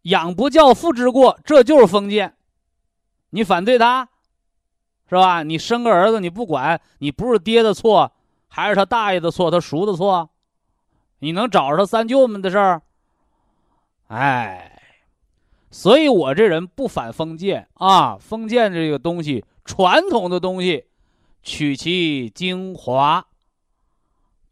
[0.03, 2.37] 养不教，父之过，这就是封建，
[3.31, 4.09] 你反对他？
[5.09, 5.43] 是吧？
[5.43, 8.13] 你生个儿子，你不管，你不是爹的错，
[8.47, 10.31] 还是他大爷的错，他叔的错，
[11.19, 12.83] 你能找着他三舅们的事儿？
[14.07, 14.81] 哎，
[15.71, 20.87] 所以我这人不反封建啊，封建这个东西，传统的东西，
[21.43, 23.27] 取其精华，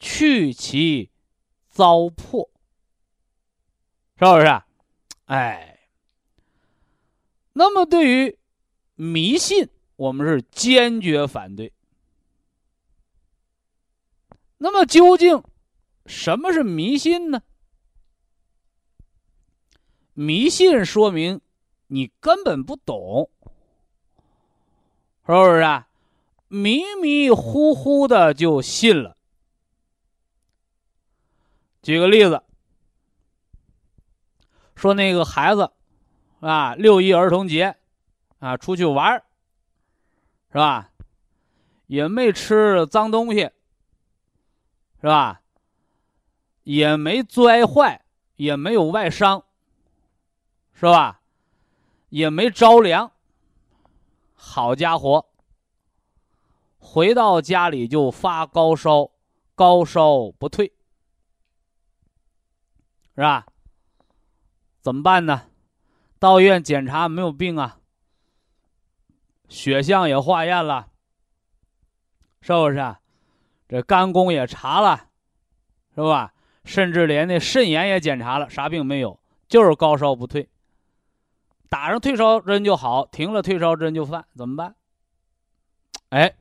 [0.00, 1.10] 去其
[1.68, 2.48] 糟粕，
[4.18, 4.62] 是不是？
[5.28, 5.78] 哎，
[7.54, 8.38] 那么对于
[8.96, 9.70] 迷信。
[9.96, 11.72] 我们是坚决反对。
[14.58, 15.42] 那么究竟
[16.06, 17.42] 什么是迷信呢？
[20.14, 21.40] 迷信说明
[21.88, 23.28] 你根本不懂，
[25.26, 25.88] 是不是啊？
[26.46, 29.16] 迷迷糊糊的就信了。
[31.82, 32.40] 举个例子，
[34.78, 35.70] 说那个孩子
[36.40, 37.76] 啊，六一儿童节
[38.38, 39.24] 啊，出去玩儿。
[40.50, 40.90] 是吧？
[41.88, 43.50] 也没吃脏东西，
[44.98, 45.42] 是吧？
[46.62, 48.02] 也没摔坏，
[48.36, 49.44] 也没有外伤，
[50.72, 51.20] 是吧？
[52.08, 53.12] 也没着凉。
[54.34, 55.28] 好家伙，
[56.78, 59.10] 回到家里就发高烧，
[59.54, 60.72] 高烧不退，
[63.14, 63.46] 是吧？
[64.80, 65.42] 怎么办呢？
[66.18, 67.78] 到医院检查没有病啊。
[69.48, 70.88] 血象也化验了，
[72.40, 72.96] 是不是？
[73.68, 75.08] 这肝功也查了，
[75.94, 76.32] 是吧？
[76.64, 79.18] 甚至连那肾炎也检查了，啥病没有，
[79.48, 80.48] 就是高烧不退。
[81.70, 84.74] 打上退烧针就好，停了退烧针就犯，怎么办？
[86.10, 86.34] 哎，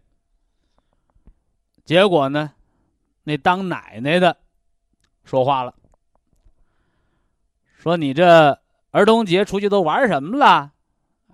[1.85, 2.53] 结果呢？
[3.23, 4.37] 那当奶奶的
[5.23, 5.75] 说话了，
[7.87, 8.59] 说你这
[8.91, 10.73] 儿童节出去都玩什么了？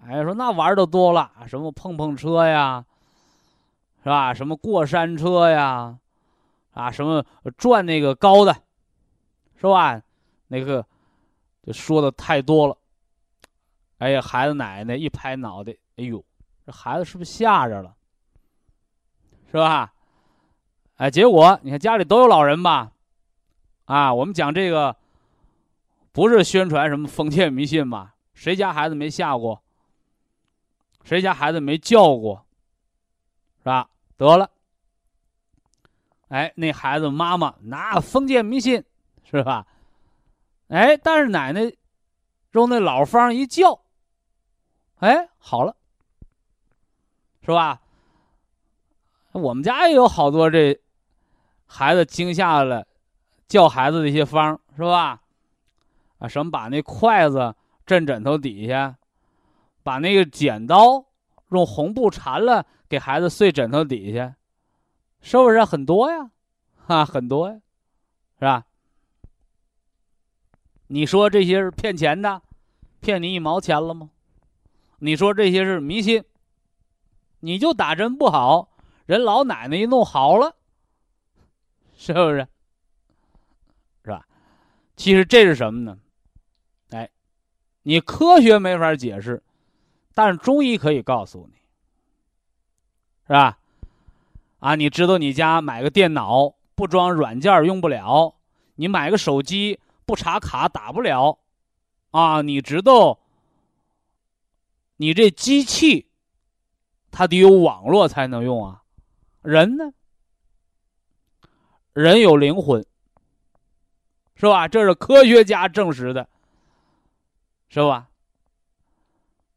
[0.05, 2.85] 哎，说那玩的多了，什么碰碰车呀，
[4.03, 4.35] 是吧？
[4.35, 5.97] 什么过山车呀，
[6.73, 7.25] 啊，什么
[7.57, 8.55] 转那个高的，
[9.55, 9.99] 是吧？
[10.47, 10.85] 那个
[11.63, 12.77] 就说的太多了。
[13.97, 16.23] 哎呀，孩子奶奶一拍脑袋，哎呦，
[16.67, 17.95] 这孩子是不是吓着了？
[19.49, 19.91] 是吧？
[20.97, 22.91] 哎，结果你看家里都有老人吧？
[23.85, 24.95] 啊，我们讲这个
[26.13, 28.15] 不是宣传什么封建迷信吧？
[28.33, 29.61] 谁家孩子没吓过？
[31.03, 32.45] 谁家孩子没叫过？
[33.57, 33.89] 是吧？
[34.15, 34.51] 得了，
[36.27, 38.85] 哎，那孩子妈妈那封建迷信
[39.23, 39.65] 是吧？
[40.67, 41.73] 哎，但是奶奶
[42.51, 43.81] 用那老方一叫，
[44.99, 45.75] 哎，好了，
[47.41, 47.81] 是吧？
[49.31, 50.79] 我们家也有好多这
[51.65, 52.87] 孩子惊吓了。
[53.47, 55.22] 叫孩子的一些方是吧？
[56.23, 57.53] 啊，什么把那筷子
[57.85, 58.97] 枕枕头底下，
[59.83, 61.05] 把那个剪刀
[61.49, 64.37] 用红布缠了，给孩子睡枕头底下，
[65.19, 66.31] 是不是很多呀？
[66.87, 67.59] 啊，很多呀，
[68.39, 68.65] 是吧？
[70.87, 72.41] 你说这些是骗钱的，
[73.01, 74.09] 骗你一毛钱了吗？
[74.99, 76.23] 你说这些是迷信，
[77.41, 78.69] 你就打针不好，
[79.05, 80.55] 人老奶奶一弄好了，
[81.97, 82.47] 是不是？
[84.05, 84.25] 是吧
[84.95, 85.99] 其实这是什么呢？
[87.83, 89.43] 你科学没法解释，
[90.13, 91.57] 但是中医可以告诉你，
[93.27, 93.57] 是吧？
[94.59, 98.35] 啊，你知道你家买个电脑不装软件用不了，
[98.75, 101.39] 你买个手机不插卡打不了，
[102.11, 103.19] 啊，你知道
[104.97, 106.07] 你这机器
[107.11, 108.83] 它得有网络才能用啊，
[109.41, 109.91] 人呢？
[111.93, 112.85] 人有灵魂。
[114.35, 114.67] 是吧？
[114.67, 116.27] 这是科学家证实的，
[117.73, 118.07] 是吧？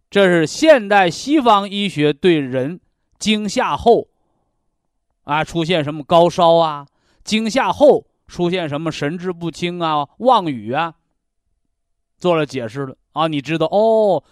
[0.09, 2.81] 这是现代西方医学对人
[3.19, 4.09] 惊吓后
[5.25, 6.87] 啊出现什么高烧啊，
[7.25, 10.95] 惊吓后出现什么神志不清啊、妄语啊，
[12.17, 13.27] 做了解释了啊。
[13.27, 14.25] 你知道哦？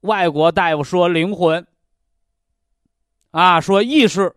[0.00, 1.66] 外国大夫说灵魂
[3.30, 4.36] 啊，说意识，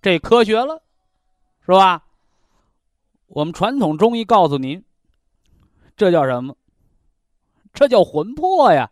[0.00, 0.82] 这科学了，
[1.64, 2.04] 是吧？
[3.28, 4.84] 我们传统中医告诉您，
[5.96, 6.56] 这叫什么？
[7.72, 8.90] 这叫魂魄呀，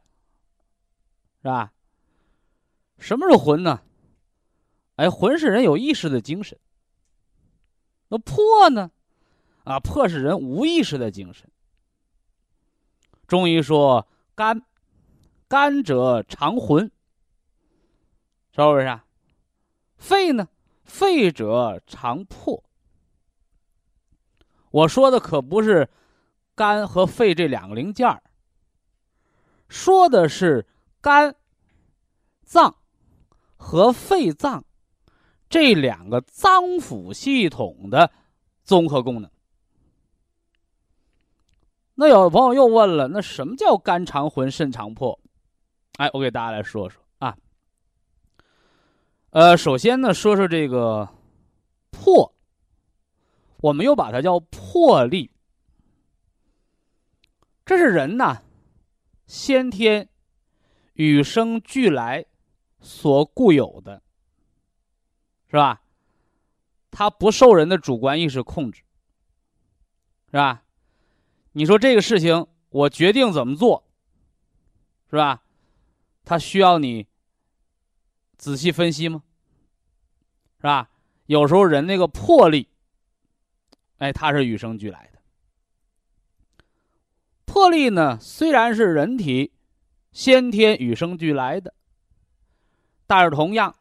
[1.43, 1.73] 是吧？
[2.99, 3.83] 什么是魂呢？
[4.97, 6.59] 哎，魂是人有意识的精神。
[8.09, 8.91] 那魄呢？
[9.65, 11.49] 啊，魄是人无意识的精神。
[13.27, 14.63] 中医说肝，
[15.47, 16.91] 肝者藏魂，
[18.53, 19.01] 是不是？
[19.97, 20.49] 肺呢？
[20.85, 22.65] 肺者藏魄。
[24.71, 25.89] 我说的可不是
[26.55, 28.23] 肝和肺这两个零件儿，
[29.71, 30.67] 说的是
[31.01, 31.35] 肝
[32.45, 32.77] 脏
[33.57, 34.65] 和肺脏
[35.49, 38.11] 这两个脏腑系统的
[38.65, 39.31] 综合功能。
[41.95, 45.19] 那有朋友又问了，那什么叫肝肠魂、肾肠魄？
[45.99, 47.37] 哎，我给大家来说说啊。
[49.31, 51.09] 呃，首先呢，说说这个
[51.91, 52.35] 魄。
[53.59, 55.31] 我们又把它叫魄力，
[57.67, 58.41] 这是人呐，
[59.31, 60.09] 先天
[60.95, 62.27] 与生俱来
[62.81, 64.03] 所固有的，
[65.49, 65.83] 是吧？
[66.91, 68.83] 它不受人的主观意识控制，
[70.27, 70.65] 是吧？
[71.53, 73.89] 你说这个事情，我决定怎么做，
[75.09, 75.45] 是吧？
[76.25, 77.07] 它需要你
[78.37, 79.23] 仔细分析吗？
[80.57, 80.91] 是吧？
[81.27, 82.69] 有时候人那个魄力。
[83.99, 85.10] 哎，它是与生俱来。
[87.51, 89.51] 魄力呢，虽然是人体
[90.13, 91.75] 先天与生俱来的，
[93.09, 93.75] 但是同样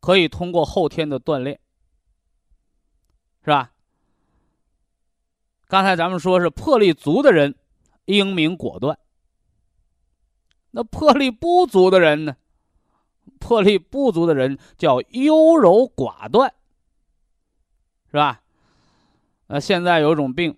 [0.00, 1.60] 可以通过后天的锻炼，
[3.44, 3.72] 是吧？
[5.68, 7.54] 刚才咱们说是魄力足的人
[8.06, 8.98] 英明果断，
[10.70, 12.36] 那魄力不足的人呢？
[13.38, 16.54] 魄力不足的人叫优柔寡断，
[18.10, 18.40] 是吧？
[19.48, 20.56] 呃，现在有一种病，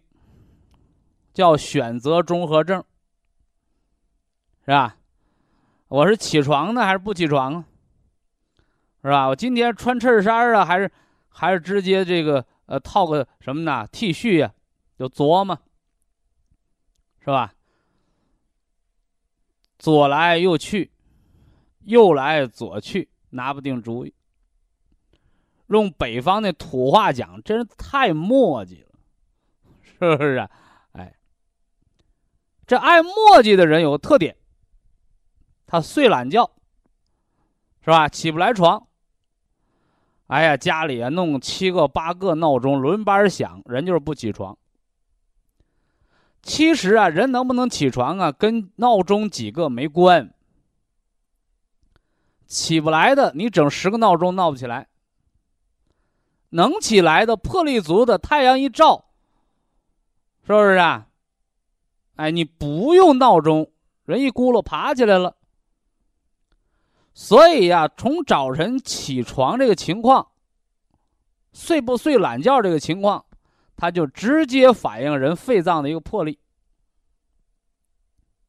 [1.32, 2.84] 叫选择综合症，
[4.64, 4.96] 是吧？
[5.88, 7.64] 我是起床呢，还是不起床啊？
[9.02, 9.28] 是吧？
[9.28, 10.90] 我今天穿衬衫啊，还是
[11.28, 14.52] 还是直接这个呃套个什么呢？T 恤呀，
[14.98, 15.58] 就琢磨，
[17.20, 17.52] 是吧？
[19.78, 20.90] 左来右去，
[21.80, 24.14] 右来左去，拿不定主意。
[25.66, 28.88] 用北方那土话讲，真是太磨叽了，
[29.82, 30.50] 是不是啊？
[32.72, 33.12] 这爱磨
[33.42, 34.34] 叽的人有个特点，
[35.66, 36.50] 他睡懒觉，
[37.84, 38.08] 是吧？
[38.08, 38.86] 起不来床。
[40.28, 44.56] 哎呀，家里啊弄七个八个闹钟轮班响，人就是不起床。
[46.40, 50.32] 其实啊，人能不能起床啊，跟闹钟几个没关。
[52.46, 54.88] 起不来的，你整十个闹钟闹不起来。
[56.48, 59.04] 能起来的魄力足的，太阳一照，
[60.46, 61.08] 是不是啊？
[62.16, 63.70] 哎，你不用闹钟，
[64.04, 65.36] 人一咕噜爬起来了。
[67.14, 70.28] 所以呀，从早晨起床这个情况，
[71.52, 73.24] 睡不睡懒觉这个情况，
[73.76, 76.38] 它就直接反映人肺脏的一个魄力。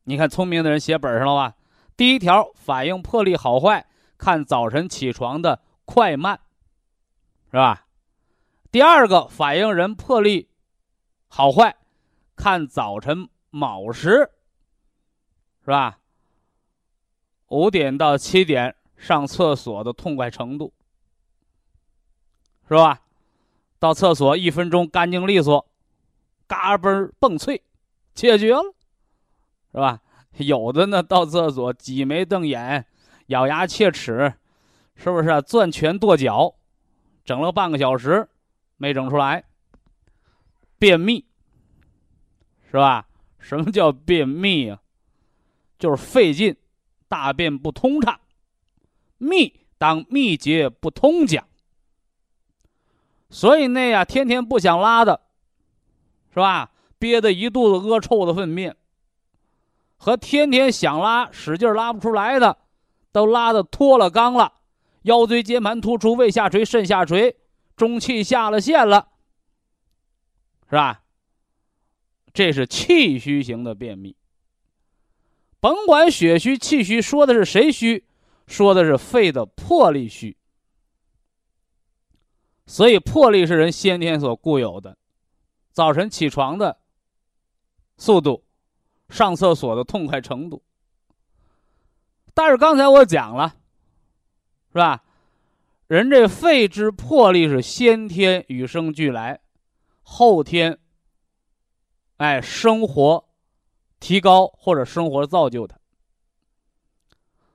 [0.03, 1.55] 你看，聪明的人写本上了吧？
[1.95, 3.85] 第一条反映魄力好坏，
[4.17, 6.39] 看早晨起床的快慢，
[7.51, 7.85] 是吧？
[8.71, 10.49] 第二个反映人魄力
[11.27, 11.75] 好坏，
[12.35, 14.31] 看早晨卯时，
[15.63, 15.99] 是吧？
[17.49, 20.73] 五点到七点上厕所的痛快程度，
[22.67, 23.03] 是吧？
[23.77, 25.69] 到厕所一分钟干净利索，
[26.47, 27.61] 嘎嘣蹦脆，
[28.15, 28.73] 解决了，
[29.71, 30.01] 是吧？
[30.37, 32.87] 有的呢，到厕所挤眉瞪眼，
[33.27, 34.33] 咬牙切齿，
[34.95, 35.39] 是不是啊？
[35.39, 36.55] 攥拳跺脚，
[37.23, 38.27] 整了半个小时
[38.77, 39.43] 没整出来，
[40.79, 41.27] 便秘，
[42.71, 43.07] 是吧？
[43.43, 44.79] 什么叫便秘啊？
[45.77, 46.55] 就是费劲，
[47.09, 48.19] 大便不通畅。
[49.17, 51.45] 秘当秘结不通讲，
[53.29, 55.19] 所以那呀，天天不想拉的，
[56.29, 56.71] 是吧？
[56.97, 58.75] 憋得一肚子恶臭的粪便。
[59.97, 62.57] 和天天想拉使劲拉不出来的，
[63.11, 64.53] 都拉的脱了肛了，
[65.01, 67.35] 腰椎间盘突出，胃下垂，肾下垂，
[67.75, 69.09] 中气下了线了，
[70.69, 71.02] 是吧？
[72.33, 74.15] 这是气虚型的便秘。
[75.59, 78.05] 甭管血虚气虚，说的是谁虚？
[78.47, 80.35] 说的是肺的魄力虚。
[82.65, 84.97] 所以魄力是人先天所固有的，
[85.71, 86.77] 早晨起床的
[87.97, 88.43] 速度。
[89.09, 90.63] 上厕所的痛快程度，
[92.33, 93.55] 但是刚才我讲了，
[94.71, 95.03] 是吧？
[95.85, 99.39] 人这肺之魄力是先天与生俱来，
[100.01, 100.79] 后天，
[102.23, 103.25] 哎，生活
[103.99, 105.77] 提高或者生活造就它。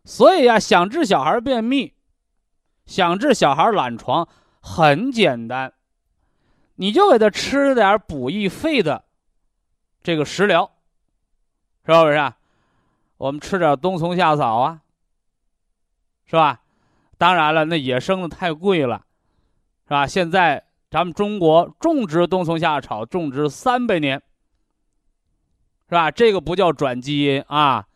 [0.04, 1.94] 所以呀，想治小孩便秘，
[2.84, 4.28] 想治小孩懒床，
[4.60, 5.72] 很简单，
[6.74, 9.06] 你就给他吃点补益肺的
[10.02, 10.70] 这个食疗。
[11.86, 12.12] 是不是？
[12.18, 12.36] 啊？
[13.16, 14.82] 我们吃点冬虫夏草啊，
[16.26, 16.60] 是吧？
[17.16, 19.06] 当然了，那野生的太贵了，
[19.84, 20.06] 是吧？
[20.06, 24.22] 现在咱们中国种植冬虫夏草种植三百年，
[25.88, 26.10] 是吧？
[26.10, 27.86] 这个不叫转基因啊，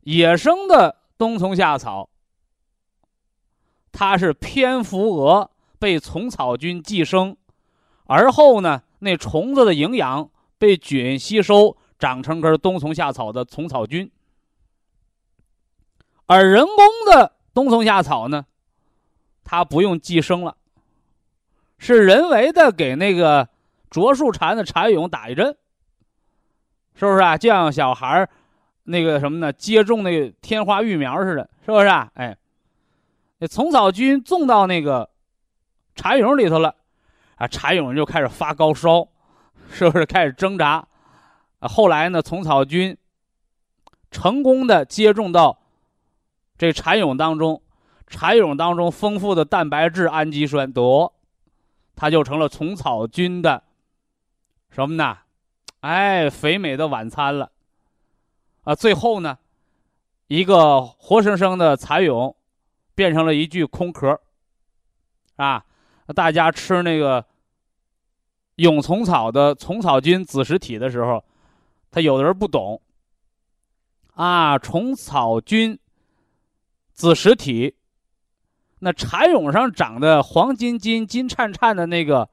[0.00, 2.08] 野生的冬虫夏草，
[3.92, 7.36] 它是蝙蝠蛾被虫草菌寄生，
[8.06, 11.76] 而后呢，那虫子的营养被菌吸收。
[11.96, 14.10] 长成根冬虫夏草的虫草菌，
[16.26, 18.44] 而人工的冬虫夏草呢，
[19.42, 20.56] 它不用寄生了，
[21.78, 23.48] 是人为的给那个
[23.88, 25.56] 啄树蝉的蝉蛹打一针，
[26.94, 27.36] 是不是啊？
[27.36, 28.28] 就像小孩
[28.84, 32.10] 那个什么呢，接种那个天花疫苗似的，是不是啊？
[32.14, 32.36] 哎，
[33.38, 35.10] 那虫草菌种到那个
[35.96, 36.74] 蚕蛹里头了，
[37.36, 39.08] 啊，蚕蛹就开始发高烧，
[39.70, 40.86] 是不是开始挣扎？
[41.60, 42.96] 后来呢，虫草菌
[44.10, 45.58] 成功的接种到
[46.56, 47.60] 这蚕蛹当中，
[48.06, 51.12] 蚕蛹当中丰富的蛋白质、氨基酸，得，
[51.96, 53.64] 它就成了虫草菌的
[54.70, 55.18] 什么呢？
[55.84, 57.52] 哎，肥美的晚餐了。
[58.62, 59.36] 啊，最后呢，
[60.28, 62.34] 一个活生生的蚕蛹
[62.94, 64.18] 变成了一具空壳，
[65.36, 65.62] 啊，
[66.14, 67.26] 大家吃那个
[68.56, 71.22] 蛹虫草的虫草菌子实体的时候。
[71.90, 72.80] 他有的人不懂，
[74.14, 75.78] 啊，虫草菌
[76.92, 77.76] 子实体，
[78.78, 82.28] 那蚕蛹上长的黄金金、金灿灿的那个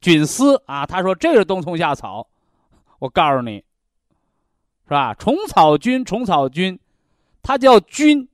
[0.00, 2.26] 菌丝啊，他说这是冬虫夏草，
[3.02, 3.64] 我告诉你，
[4.84, 5.12] 是吧？
[5.14, 6.78] 虫草菌，虫草菌，
[7.42, 8.28] 它叫菌，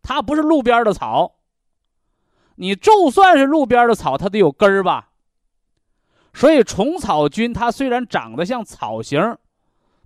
[0.00, 1.34] 它不是路边的草。
[2.54, 5.10] 你就算是路边的草，它得有根儿吧？
[6.32, 9.36] 所以虫草菌它虽然长得像草形，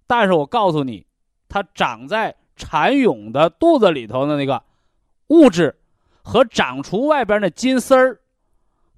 [0.09, 1.07] 但是我告诉你，
[1.49, 4.65] 它长在蚕蛹的肚子里头的那个
[5.29, 5.79] 物质，
[6.25, 8.21] 和长出外边的金丝儿，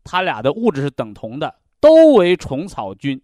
[0.02, 3.20] 它俩的物质是等同的，都为虫草菌，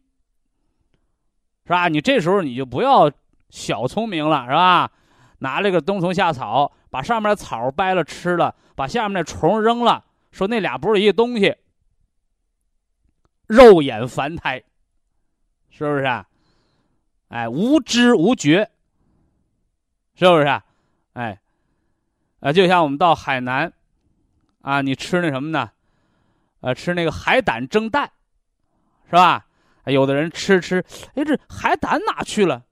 [1.65, 1.89] 是吧？
[1.89, 3.11] 你这时候你就不要
[3.51, 4.91] 小聪明了，是吧？
[5.39, 11.57] 拿这个冬虫夏草，把上面的草掰了吃了，把下面的虫扔了，说那俩不是一个东西。
[13.47, 14.63] 肉眼凡胎，
[15.69, 16.27] 是不是啊？
[17.29, 18.71] 哎，无知无觉，
[20.15, 20.65] 是不是啊？
[21.15, 21.41] 哎，
[22.41, 23.73] 啊，就像我们到海南，
[24.63, 25.71] 啊，你吃那什么呢？
[26.61, 28.13] 呃，吃那个海胆蒸蛋，
[29.07, 29.47] 是吧？
[29.87, 32.63] 有的人吃吃，哎，这海胆哪去了？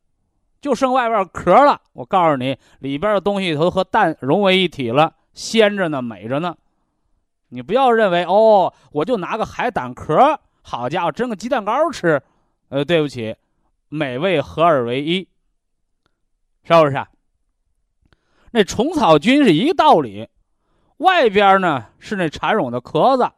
[0.61, 1.81] 就剩外边壳了。
[1.95, 6.55] 我告诉你，里边的东西都和蛋融为一体了，鲜着呢，美着呢。
[7.49, 12.23] 你不要认为哦，我就拿个海胆壳，好家伙，蒸个鸡蛋糕吃。
[12.69, 13.35] 呃，对不起，
[13.89, 15.27] 美味合二为一，
[16.63, 17.05] 是不是？
[18.53, 20.29] 那虫草菌是一个道理，
[20.99, 23.29] 外边呢是那蚕蛹的壳子，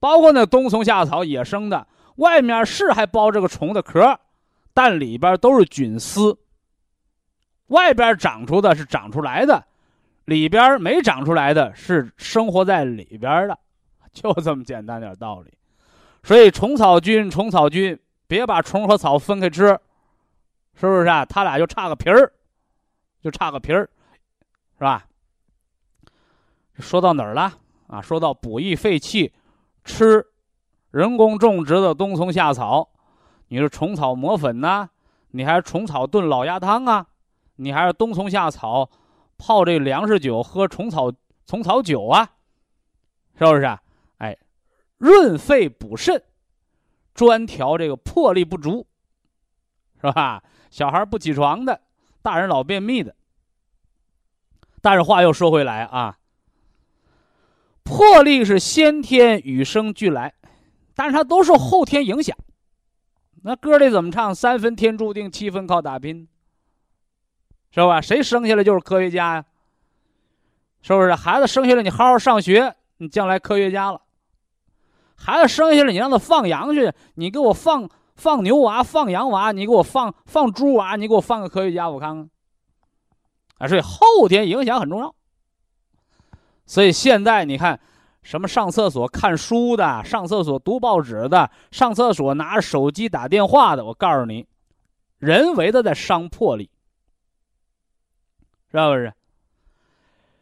[0.00, 4.18] 包括那冬虫夏草野生的，外面是还包着个虫的壳。
[4.78, 6.38] 但里边都是菌丝，
[7.68, 9.64] 外边长出的是长出来的，
[10.26, 13.58] 里边没长出来的是生活在里边的，
[14.12, 15.50] 就这么简单点道理。
[16.22, 19.68] 所以虫草菌，虫草菌，别把虫和草分开吃，
[20.74, 21.24] 是不是啊？
[21.24, 22.30] 它俩就差个皮儿，
[23.22, 23.88] 就差个皮儿，
[24.76, 25.06] 是吧？
[26.80, 27.50] 说到哪儿了
[27.86, 28.02] 啊？
[28.02, 29.32] 说到补益肺气，
[29.84, 30.22] 吃
[30.96, 32.88] 人工种植的冬虫夏草。
[33.48, 34.88] 你是虫草磨粉呐？
[35.32, 37.06] 你还是虫草炖老鸭汤啊？
[37.56, 38.88] 你还是冬虫夏草
[39.36, 41.12] 泡这粮食酒喝虫草
[41.44, 42.26] 虫草酒啊？
[43.38, 43.78] 是不是啊？
[44.16, 44.38] 哎，
[44.96, 46.22] 润肺补肾，
[47.12, 48.86] 专调这个魄力不足，
[50.00, 50.42] 是吧？
[50.70, 51.78] 小孩不起床的，
[52.22, 53.14] 大人老便秘的。
[54.80, 56.16] 但是话又说回来啊，
[57.82, 60.32] 魄力是先天与生俱来，
[60.96, 62.34] 但是它都受后天影响。
[63.42, 64.34] 那歌里怎么唱？
[64.34, 66.26] 三分天注定，七分靠打拼，
[67.70, 68.00] 是吧？
[68.00, 69.44] 谁生下来就是科学家呀？
[70.80, 71.14] 是不是？
[71.14, 74.00] 孩子生下来你好好上学，你将来科学家了。
[75.14, 82.30] 孩子生下来你让他放羊去，你给我放放牛娃，放羊娃，你给我放放猪娃，你给我放个科学家，我看看。
[83.58, 85.14] 啊，所以后天影响很重要。
[86.64, 87.78] 所以现在你看。
[88.26, 94.44] 什么上厕所看书的，上厕所读报纸的，上厕所拿着手机打电话的，我告诉你，
[95.18, 96.68] 人为的在伤魄力，
[98.72, 99.14] 是不是？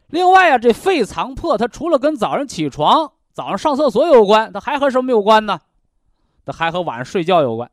[0.07, 5.59] 另外啊，这肺藏魄，它除了跟早上起床、早上上厕所有关，它还和什么有关呢？
[6.43, 7.69] 它还和晚上睡觉有关。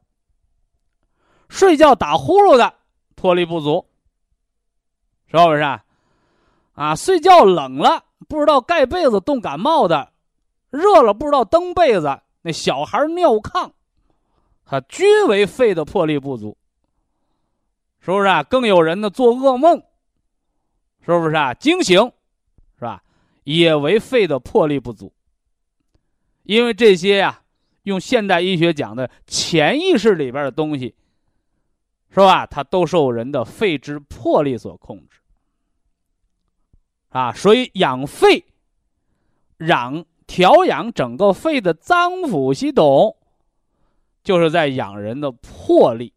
[1.49, 2.75] 睡觉打呼噜的，
[3.15, 3.87] 魄力不足，
[5.29, 5.63] 是不是？
[6.75, 8.05] 啊，睡觉冷了。
[8.29, 10.13] 不知道盖被子冻感冒的，
[10.71, 13.73] 热了不知道蹬被子，那小孩尿炕，
[14.65, 16.57] 他均为肺的魄力不足，
[18.01, 18.43] 是不是啊？
[18.43, 19.83] 更有人呢做噩梦，
[21.05, 21.53] 是不是啊？
[21.55, 22.13] 惊醒，
[22.79, 23.03] 是吧？
[23.45, 25.13] 也为肺的魄力不足。
[26.45, 27.43] 因为这些呀，
[27.85, 30.95] 用现代医学讲的潜意识里边的东西，
[32.11, 32.45] 是吧？
[32.47, 35.22] 它都受人的肺之魄力所控制。
[37.13, 38.45] 啊，所以养肺、
[39.59, 43.17] 养调养整个肺的脏腑系统，
[44.25, 46.13] 就是在养人的魄力。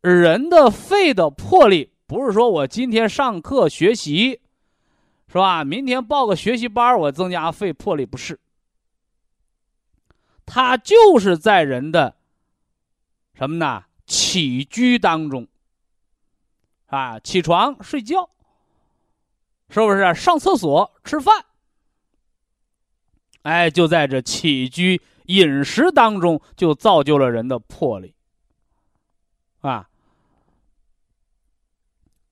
[0.00, 4.40] 人的肺的魄力，不是说我今天上课学习，
[5.26, 5.64] 是吧？
[5.64, 8.38] 明天报个学习班，我增加肺魄力，不是。
[10.46, 12.16] 它就是在人的
[13.34, 13.84] 什么呢？
[14.06, 15.46] 起居当中，
[16.86, 18.30] 啊，起床睡觉。
[19.70, 21.44] 是不是上厕所、吃饭？
[23.42, 28.14] 哎，就在这起居饮食当中，就造就了人的魄力。
[29.60, 29.88] 啊，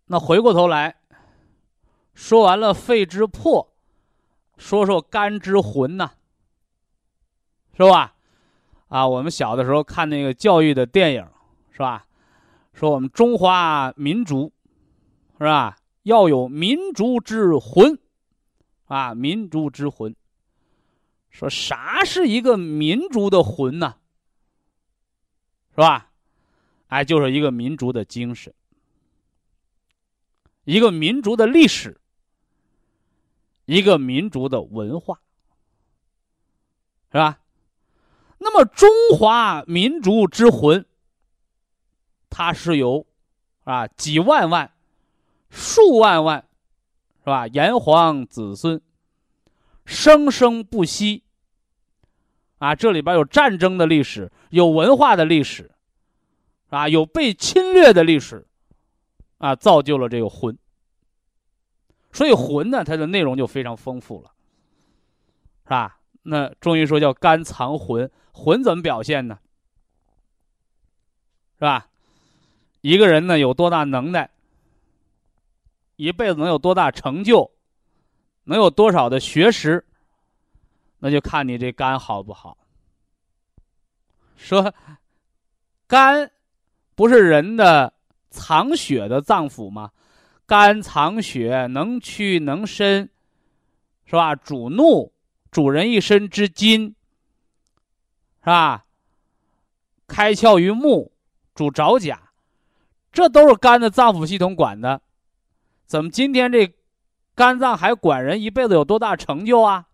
[0.06, 0.96] 那回过头来
[2.14, 3.74] 说完了肺之魄，
[4.56, 6.12] 说说肝之魂呐，
[7.76, 8.14] 是吧？
[8.88, 11.28] 啊，我们小的时候看那个教育的电影，
[11.70, 12.06] 是吧？
[12.72, 14.52] 说我们中华民族，
[15.38, 15.76] 是吧？
[16.06, 17.98] 要有民族之魂，
[18.84, 20.14] 啊，民族之魂。
[21.30, 23.96] 说啥是一个民族的魂呢？
[25.70, 26.12] 是吧？
[26.86, 28.54] 哎，就是一个民族的精神，
[30.62, 32.00] 一个民族的历史，
[33.64, 35.20] 一个民族的文化，
[37.10, 37.40] 是吧？
[38.38, 38.88] 那么中
[39.18, 40.86] 华民族之魂，
[42.30, 43.04] 它是由
[43.64, 44.72] 啊几万万。
[45.56, 46.44] 数万万，
[47.20, 47.46] 是吧？
[47.48, 48.78] 炎黄子孙，
[49.86, 51.22] 生生不息。
[52.58, 55.70] 啊，这里边有战争的历史，有文化的历史，
[56.68, 58.46] 啊，有被侵略的历史，
[59.38, 60.56] 啊，造就了这个魂。
[62.12, 64.32] 所以魂呢，它的内容就非常丰富了，
[65.64, 65.98] 是吧？
[66.22, 69.38] 那中医说叫肝藏魂，魂怎么表现呢？
[71.54, 71.88] 是吧？
[72.82, 74.30] 一个人呢，有多大能耐？
[75.96, 77.50] 一辈子能有多大成就，
[78.44, 79.84] 能有多少的学识，
[80.98, 82.56] 那就看你这肝好不好，
[84.36, 84.72] 说
[85.86, 86.30] 肝
[86.94, 87.92] 不是人的
[88.30, 89.90] 藏血的脏腑吗？
[90.46, 93.08] 肝藏血，能屈能伸，
[94.04, 94.34] 是吧？
[94.34, 95.12] 主怒，
[95.50, 96.94] 主人一身之筋，
[98.40, 98.84] 是吧？
[100.06, 101.12] 开窍于目，
[101.54, 102.30] 主爪甲，
[103.10, 105.00] 这都是肝的脏腑系统管的。
[105.86, 106.74] 怎么今天这
[107.34, 109.86] 肝脏还管人一辈子有多大成就啊？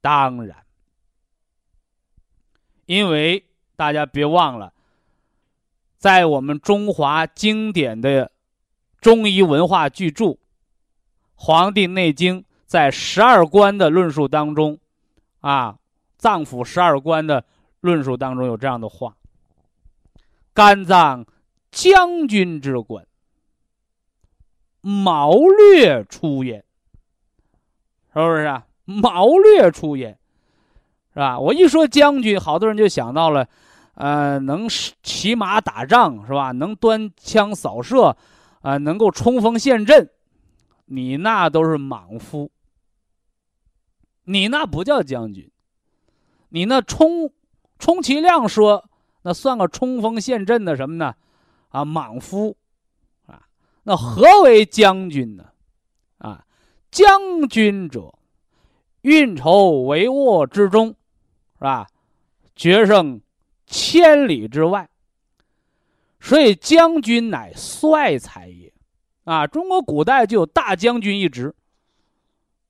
[0.00, 0.64] 当然，
[2.86, 3.44] 因为
[3.76, 4.72] 大家别忘了，
[5.96, 8.32] 在我们中华经典的
[9.00, 10.24] 中医文化巨著
[11.34, 14.78] 《黄帝内经》在十二关的论述当中，
[15.40, 15.78] 啊，
[16.16, 17.44] 脏腑十二关的
[17.80, 19.16] 论述当中有这样的话：
[20.52, 21.24] 肝脏
[21.70, 23.06] 将军之官，
[24.88, 26.64] 谋略出也，
[28.14, 28.66] 是不是啊？
[28.86, 30.18] 谋略出也，
[31.12, 31.38] 是吧？
[31.38, 33.46] 我一说将军，好多人就想到了，
[33.96, 34.66] 呃，能
[35.02, 36.52] 骑马打仗，是吧？
[36.52, 38.16] 能端枪扫射，
[38.62, 40.08] 啊，能够冲锋陷阵，
[40.86, 42.50] 你那都是莽夫，
[44.24, 45.50] 你那不叫将军，
[46.48, 47.30] 你那充
[47.78, 48.88] 充其量说，
[49.20, 51.14] 那算个冲锋陷阵的什么呢？
[51.68, 52.56] 啊，莽夫，
[53.82, 55.44] 那何为将军呢？
[56.18, 56.44] 啊，
[56.90, 58.14] 将军者。
[59.02, 61.86] 运筹帷幄之中，是吧？
[62.56, 63.20] 决胜
[63.66, 64.86] 千里之外。
[66.20, 68.70] 所以将军乃帅才也，
[69.22, 69.46] 啊！
[69.46, 71.54] 中国古代就有大将军一职，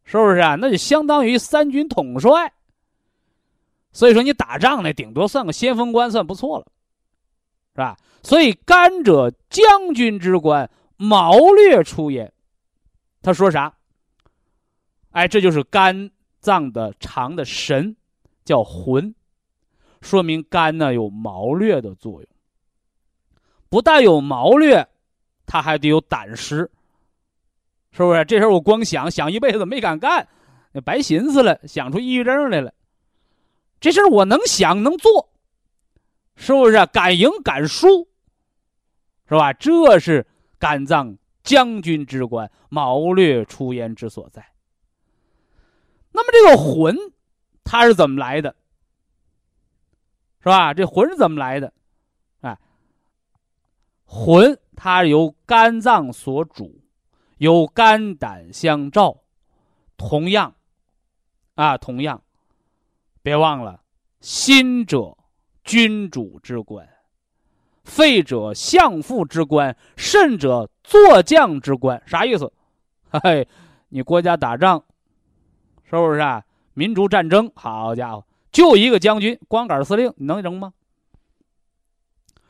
[0.04, 0.54] 是不是啊？
[0.54, 2.52] 那就相当于三军统帅。
[3.90, 6.66] 所以说你打仗呢，顶多算个先锋官，算不错了，
[7.74, 7.96] 是吧？
[8.22, 12.30] 所以甘者将军之官，谋略出也。
[13.22, 13.74] 他说啥？
[15.12, 16.10] 哎，这就是肝。
[16.40, 17.96] 脏的肠的神
[18.44, 19.12] 叫魂，
[20.00, 22.30] 说明肝呢有谋略的作用。
[23.68, 24.88] 不但有谋略，
[25.46, 26.70] 他还得有胆识，
[27.90, 28.24] 是不是？
[28.24, 30.26] 这事儿我光想想一辈子没敢干，
[30.84, 32.72] 白寻思了，想出抑郁症来了。
[33.80, 35.28] 这事儿我能想能做，
[36.36, 36.86] 是不是？
[36.86, 38.08] 敢赢敢输，
[39.28, 39.52] 是吧？
[39.52, 40.24] 这是
[40.58, 44.44] 肝脏将军之官，谋略出焉之所在。
[46.12, 46.96] 那么这个魂，
[47.64, 48.56] 它是怎么来的？
[50.40, 50.72] 是吧？
[50.74, 51.72] 这魂是怎么来的？
[52.40, 52.58] 哎，
[54.04, 56.80] 魂它由肝脏所主，
[57.38, 59.22] 由肝胆相照。
[59.96, 60.54] 同样，
[61.54, 62.22] 啊，同样，
[63.20, 63.82] 别忘了，
[64.20, 65.18] 心者
[65.64, 66.88] 君主之官，
[67.88, 72.00] 废者相父之官，甚者坐将之官。
[72.06, 72.52] 啥意思？
[73.10, 73.48] 嘿，
[73.88, 74.84] 你国家打仗。
[75.84, 76.44] 是不是啊？
[76.74, 80.74] 民族战争，好家伙，就一个将军，光杆司令，你能赢吗？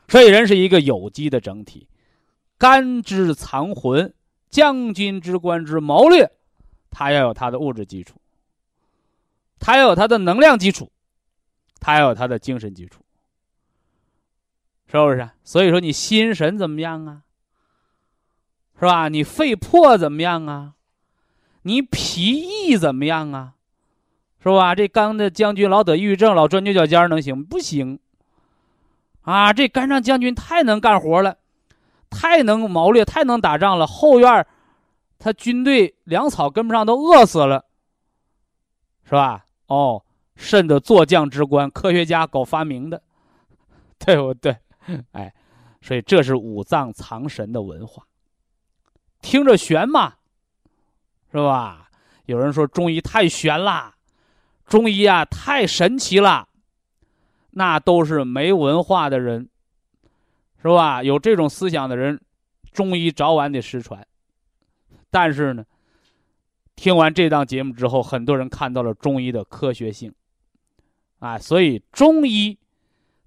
[0.09, 1.87] 所以人是一个有机的整体，
[2.57, 4.13] 肝之藏魂，
[4.49, 6.29] 将军之官之谋略，
[6.91, 8.19] 他要有他的物质基础，
[9.57, 10.91] 他要有他的能量基础，
[11.79, 13.01] 他要有他的精神基础，
[14.91, 15.29] 是不是？
[15.43, 17.21] 所以说你心神怎么样啊？
[18.79, 19.07] 是吧？
[19.07, 20.73] 你肺魄怎么样啊？
[21.61, 23.53] 你脾意怎么样啊？
[24.41, 24.73] 是吧？
[24.73, 27.99] 这刚的将军老得抑郁症，老钻牛角尖能行不行？
[29.21, 31.37] 啊，这肝上将军太能干活了，
[32.09, 33.85] 太能谋略，太能打仗了。
[33.85, 34.47] 后院
[35.19, 37.65] 他军队粮草跟不上，都饿死了，
[39.03, 39.45] 是吧？
[39.67, 40.03] 哦，
[40.35, 43.03] 肾的坐将之官，科学家搞发明的，
[43.99, 44.57] 对不对？
[45.13, 45.33] 哎，
[45.81, 48.05] 所以这是五脏藏神的文化，
[49.21, 50.15] 听着玄嘛。
[51.31, 51.91] 是吧？
[52.25, 53.93] 有人说中医太玄了，
[54.65, 56.49] 中医啊太神奇了，
[57.51, 59.47] 那都是没文化的人，
[60.59, 61.03] 是吧？
[61.03, 62.19] 有这种思想的人，
[62.71, 64.03] 中医早晚得失传。
[65.11, 65.63] 但是呢，
[66.75, 70.11] 听完这档节目之后，很多人看到了中医的科学性，
[71.19, 72.57] 啊，所以中医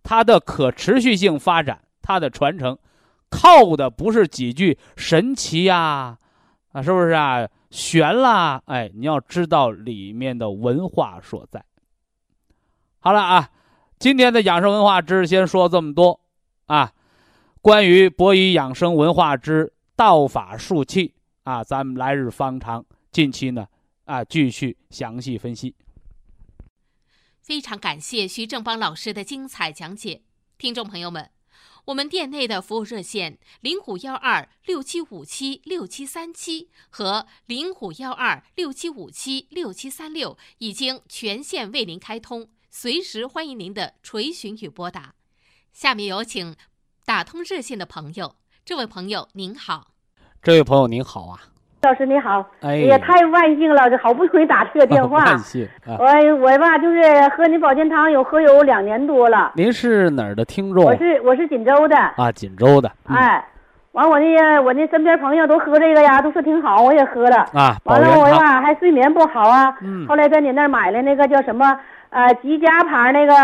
[0.03, 2.79] 它的可持续性发展，它的传承，
[3.31, 6.19] 靠的不是几句神奇呀，
[6.73, 7.49] 啊，是不是啊？
[7.71, 8.61] 悬啦！
[8.67, 11.65] 哎，你要知道里面的文化所在。
[12.99, 13.51] 好了啊，
[13.99, 16.21] 今天的养生文化知识先说这么多
[16.67, 16.93] 啊。
[17.63, 23.67] 关于博医养生文化之道法术器啊，咱们来日方长，近期呢
[24.05, 25.75] 啊继续详细分析。
[27.43, 30.23] 非常感谢徐正邦老师的精彩讲解，
[30.57, 31.31] 听众朋友们。
[31.87, 45.17] 我们店内的服务热线零五幺二六七五七六七三七和零五幺二六七五七六七三六已经全线为您开通，随时欢迎您的垂询与拨打。
[45.73, 46.55] 下面有请
[47.05, 49.93] 打通热线的朋友，这位朋友您好，
[50.41, 51.52] 这位朋友您好啊，
[51.85, 55.19] 老师你好，哎呀太万幸了，这好不容易打这个电话。
[55.27, 55.99] 万幸啊！
[55.99, 57.03] 我我吧，就是
[57.37, 59.51] 喝你保健汤有喝有两年多了。
[59.57, 62.31] 您是哪儿的听众我是我是锦州的，啊？
[62.31, 63.45] 锦州的，嗯哎，
[63.91, 67.39] 完我那我那身边朋友都喝这个呀，都说挺好，我也喝了。
[67.53, 69.77] 啊，保完了我吧还睡眠不好啊。
[69.81, 71.77] 嗯后来在你那儿买了那个叫什么
[72.11, 73.35] 呃吉佳牌那个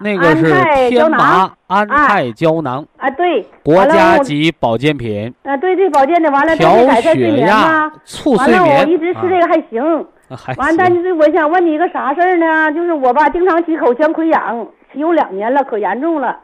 [0.00, 8.84] 那个是安泰胶天麻囊安哎泰胶囊，啊，对，国家级保健品，啊对对保健的，完了它调血眠压。，促完了我。
[8.84, 10.06] 一直吃这个还行。
[10.56, 12.72] 完，但是我想问你一个啥事儿呢？
[12.72, 16.38] 就是我吧，经常起口腔溃疡，起有两年了，可严重了。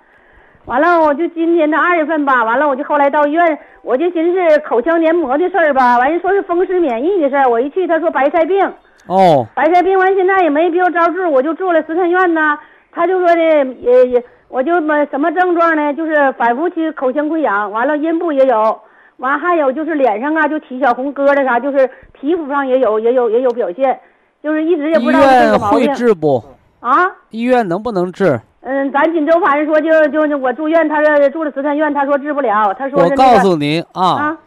[0.67, 8.65] 完了，我就今年的二月份吧，完了我就后来到医院，我就寻思口腔黏膜的事儿吧，完人说是风湿免疫的事儿，我一去他说白菜病，
[9.07, 12.59] 哦，白菜病完现在也没必要招治，我就住了十天院呐。
[12.93, 13.43] 他就说的
[13.81, 15.95] 也也，我就么什么症状呢？
[15.95, 18.81] 就是反复去口腔溃疡，完了阴部也有，
[19.19, 23.99] 完还有就是脸上啊就起小红疙瘩啥，就是皮肤上也有也有也有表现，
[24.43, 26.43] 就是一直也不知道是这院会个毛病治不？
[26.81, 27.07] 啊。
[27.31, 28.41] 医院能不能治？
[28.63, 34.39] 嗯，咱锦州反正说就就我住院，他说住了慈善院，他说治不了，他说我是那个告诉您啊，啊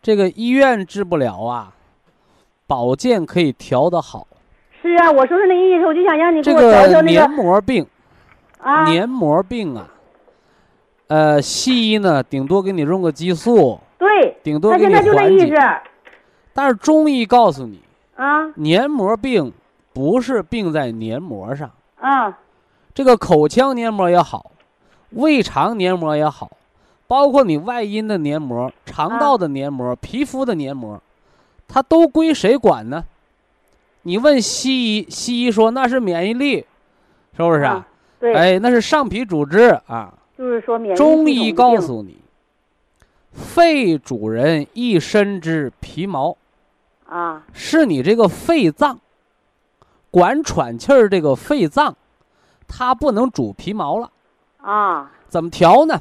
[0.00, 1.72] 这个医院治不了啊，
[2.66, 4.26] 保健可以调得好。
[4.80, 7.86] 是啊，我说是那意思，我就想让你给这我调调那个黏个膜病，
[8.58, 9.88] 啊黏膜病啊，
[11.08, 15.56] 呃，西医呢顶多给你用个激素，对，顶多给你缓解。
[16.52, 17.80] 但是中医告诉你，
[18.16, 19.52] 啊黏膜病
[19.92, 21.70] 不是病在黏膜上，
[22.00, 22.38] 啊
[22.94, 24.52] 这个口腔黏膜也好，
[25.10, 26.50] 胃肠黏膜也好，
[27.06, 31.00] 包括你外阴的黏膜、肠道的黏膜、皮肤的黏膜，
[31.66, 33.04] 它都归谁管呢？
[34.08, 36.64] 你问西医，西医说那是免疫力，
[37.36, 37.86] 是不是啊？
[38.18, 40.14] 对，哎，那是上皮组织啊。
[40.38, 42.16] 就是说免疫中医告诉你，
[43.32, 46.34] 肺主人一身之皮毛，
[47.06, 48.98] 啊是你这个肺脏
[50.10, 51.94] 管喘气儿这个肺脏，
[52.66, 54.10] 它不能主皮毛了。
[54.56, 56.00] 啊怎么调呢？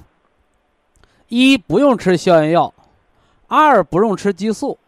[1.28, 2.74] 一不用吃消炎药，
[3.48, 4.80] 二不用吃激素。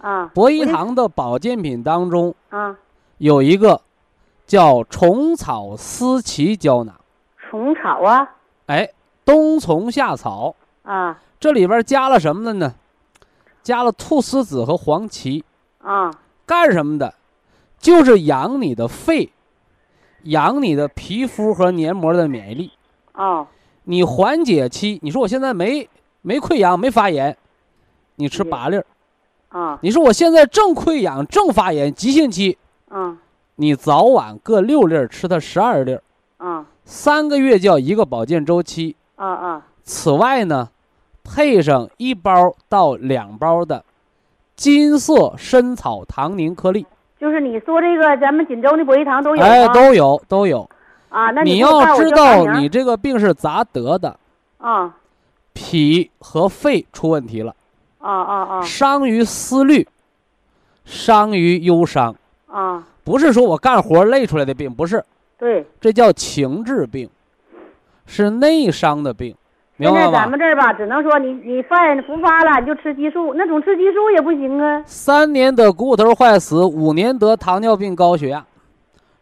[0.00, 2.76] 啊博一堂的保健品当中啊，
[3.18, 3.80] 有一个
[4.46, 6.94] 叫虫草丝奇胶囊，
[7.38, 8.36] 虫草啊？
[8.66, 8.90] 哎，
[9.24, 11.20] 冬虫夏草，啊。
[11.38, 12.74] 这里边加了什么的呢？
[13.62, 15.44] 加了菟丝子和黄芪，
[15.82, 16.10] 啊。
[16.46, 17.14] 干什么的？
[17.78, 19.32] 就是养你的肺，
[20.24, 22.72] 养你的皮肤和黏膜的免疫力。
[23.14, 23.46] 哦。
[23.84, 25.88] 你缓解期，你说我现在没
[26.22, 27.36] 没溃疡没发炎，
[28.16, 28.50] 你吃嗯。
[28.50, 28.84] 八粒儿。
[29.50, 29.78] 啊。
[29.82, 32.58] 你说我现在正溃疡正发炎急性期，
[32.90, 33.18] 嗯。
[33.56, 36.02] 你早晚各六粒儿，吃它十二粒儿，
[36.38, 38.96] 啊三个月叫一个保健周期。
[39.16, 39.66] 啊啊。
[39.82, 40.70] 此外呢，
[41.22, 43.84] 配上一包到两包的
[44.56, 46.86] 金色参草糖宁颗粒，
[47.18, 50.68] 就是你说这个咱们锦州的博医堂都有哎，都有都有。
[51.10, 54.16] 啊，那你要知道你这个病是咋得的，
[54.58, 54.96] 啊。
[55.52, 57.54] 脾和肺出问题了，
[58.00, 58.62] 啊啊啊。
[58.62, 59.86] 伤于思虑，
[60.84, 62.14] 伤于忧伤，
[62.46, 65.04] 啊，不是说我干活累出来的病，不是，
[65.38, 65.66] 对。
[65.80, 67.08] 这叫情志病，
[68.06, 69.34] 是内伤的病，
[69.76, 70.38] 明白吧现在咱们？
[70.38, 74.82] 这儿吧，只能说你你犯复发了，你就吃激素，那总吃激素也不行啊。
[74.84, 78.44] 三年得骨头坏死，五年得糖尿病高血压，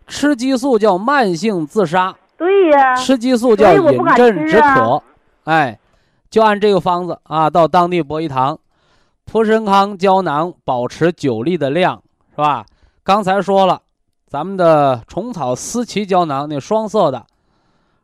[0.06, 5.02] 吃激素叫慢性自杀，对呀、吃激素叫饮鸩止渴，
[5.44, 5.78] 哎，
[6.30, 8.58] 就按这个方子啊，到当地博医堂，
[9.30, 12.64] 普参康胶囊保持九粒的量，是吧？
[13.02, 13.82] 刚才说了，
[14.26, 17.26] 咱们的虫草丝奇胶囊那双色的，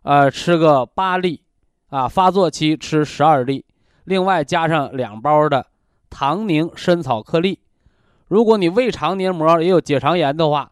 [0.03, 1.41] 呃，吃个八粒，
[1.89, 3.65] 啊，发作期吃十二粒，
[4.05, 5.67] 另外加上两包的
[6.11, 7.59] 糖宁参草颗粒。
[8.29, 10.71] 如果你胃肠黏膜也有结肠炎的话，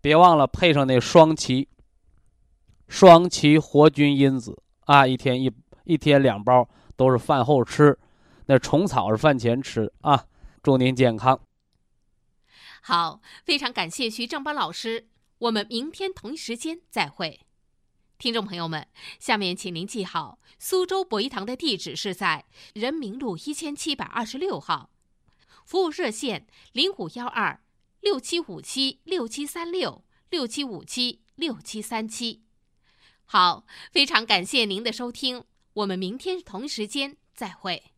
[0.00, 1.68] 别忘了配上那双歧。
[2.88, 5.52] 双歧活菌因子啊，一天一
[5.84, 7.98] 一天两包，都是饭后吃。
[8.50, 10.26] 那虫草是饭前吃啊。
[10.60, 11.40] 祝您健康。
[12.82, 15.06] 好，非常感谢徐正邦老师，
[15.38, 17.46] 我们明天同一时间再会。
[18.18, 18.88] 听众朋友们，
[19.20, 24.90] 下面请您记好，苏州博医堂的地址是在人民路一千七百二十六号，
[25.64, 27.62] 服务热线零五幺二
[28.00, 32.42] 六七五七六七三六六七五七六七三七。
[33.26, 35.44] 好，非常感谢您的收听，
[35.74, 37.89] 我们明天同一时间再会。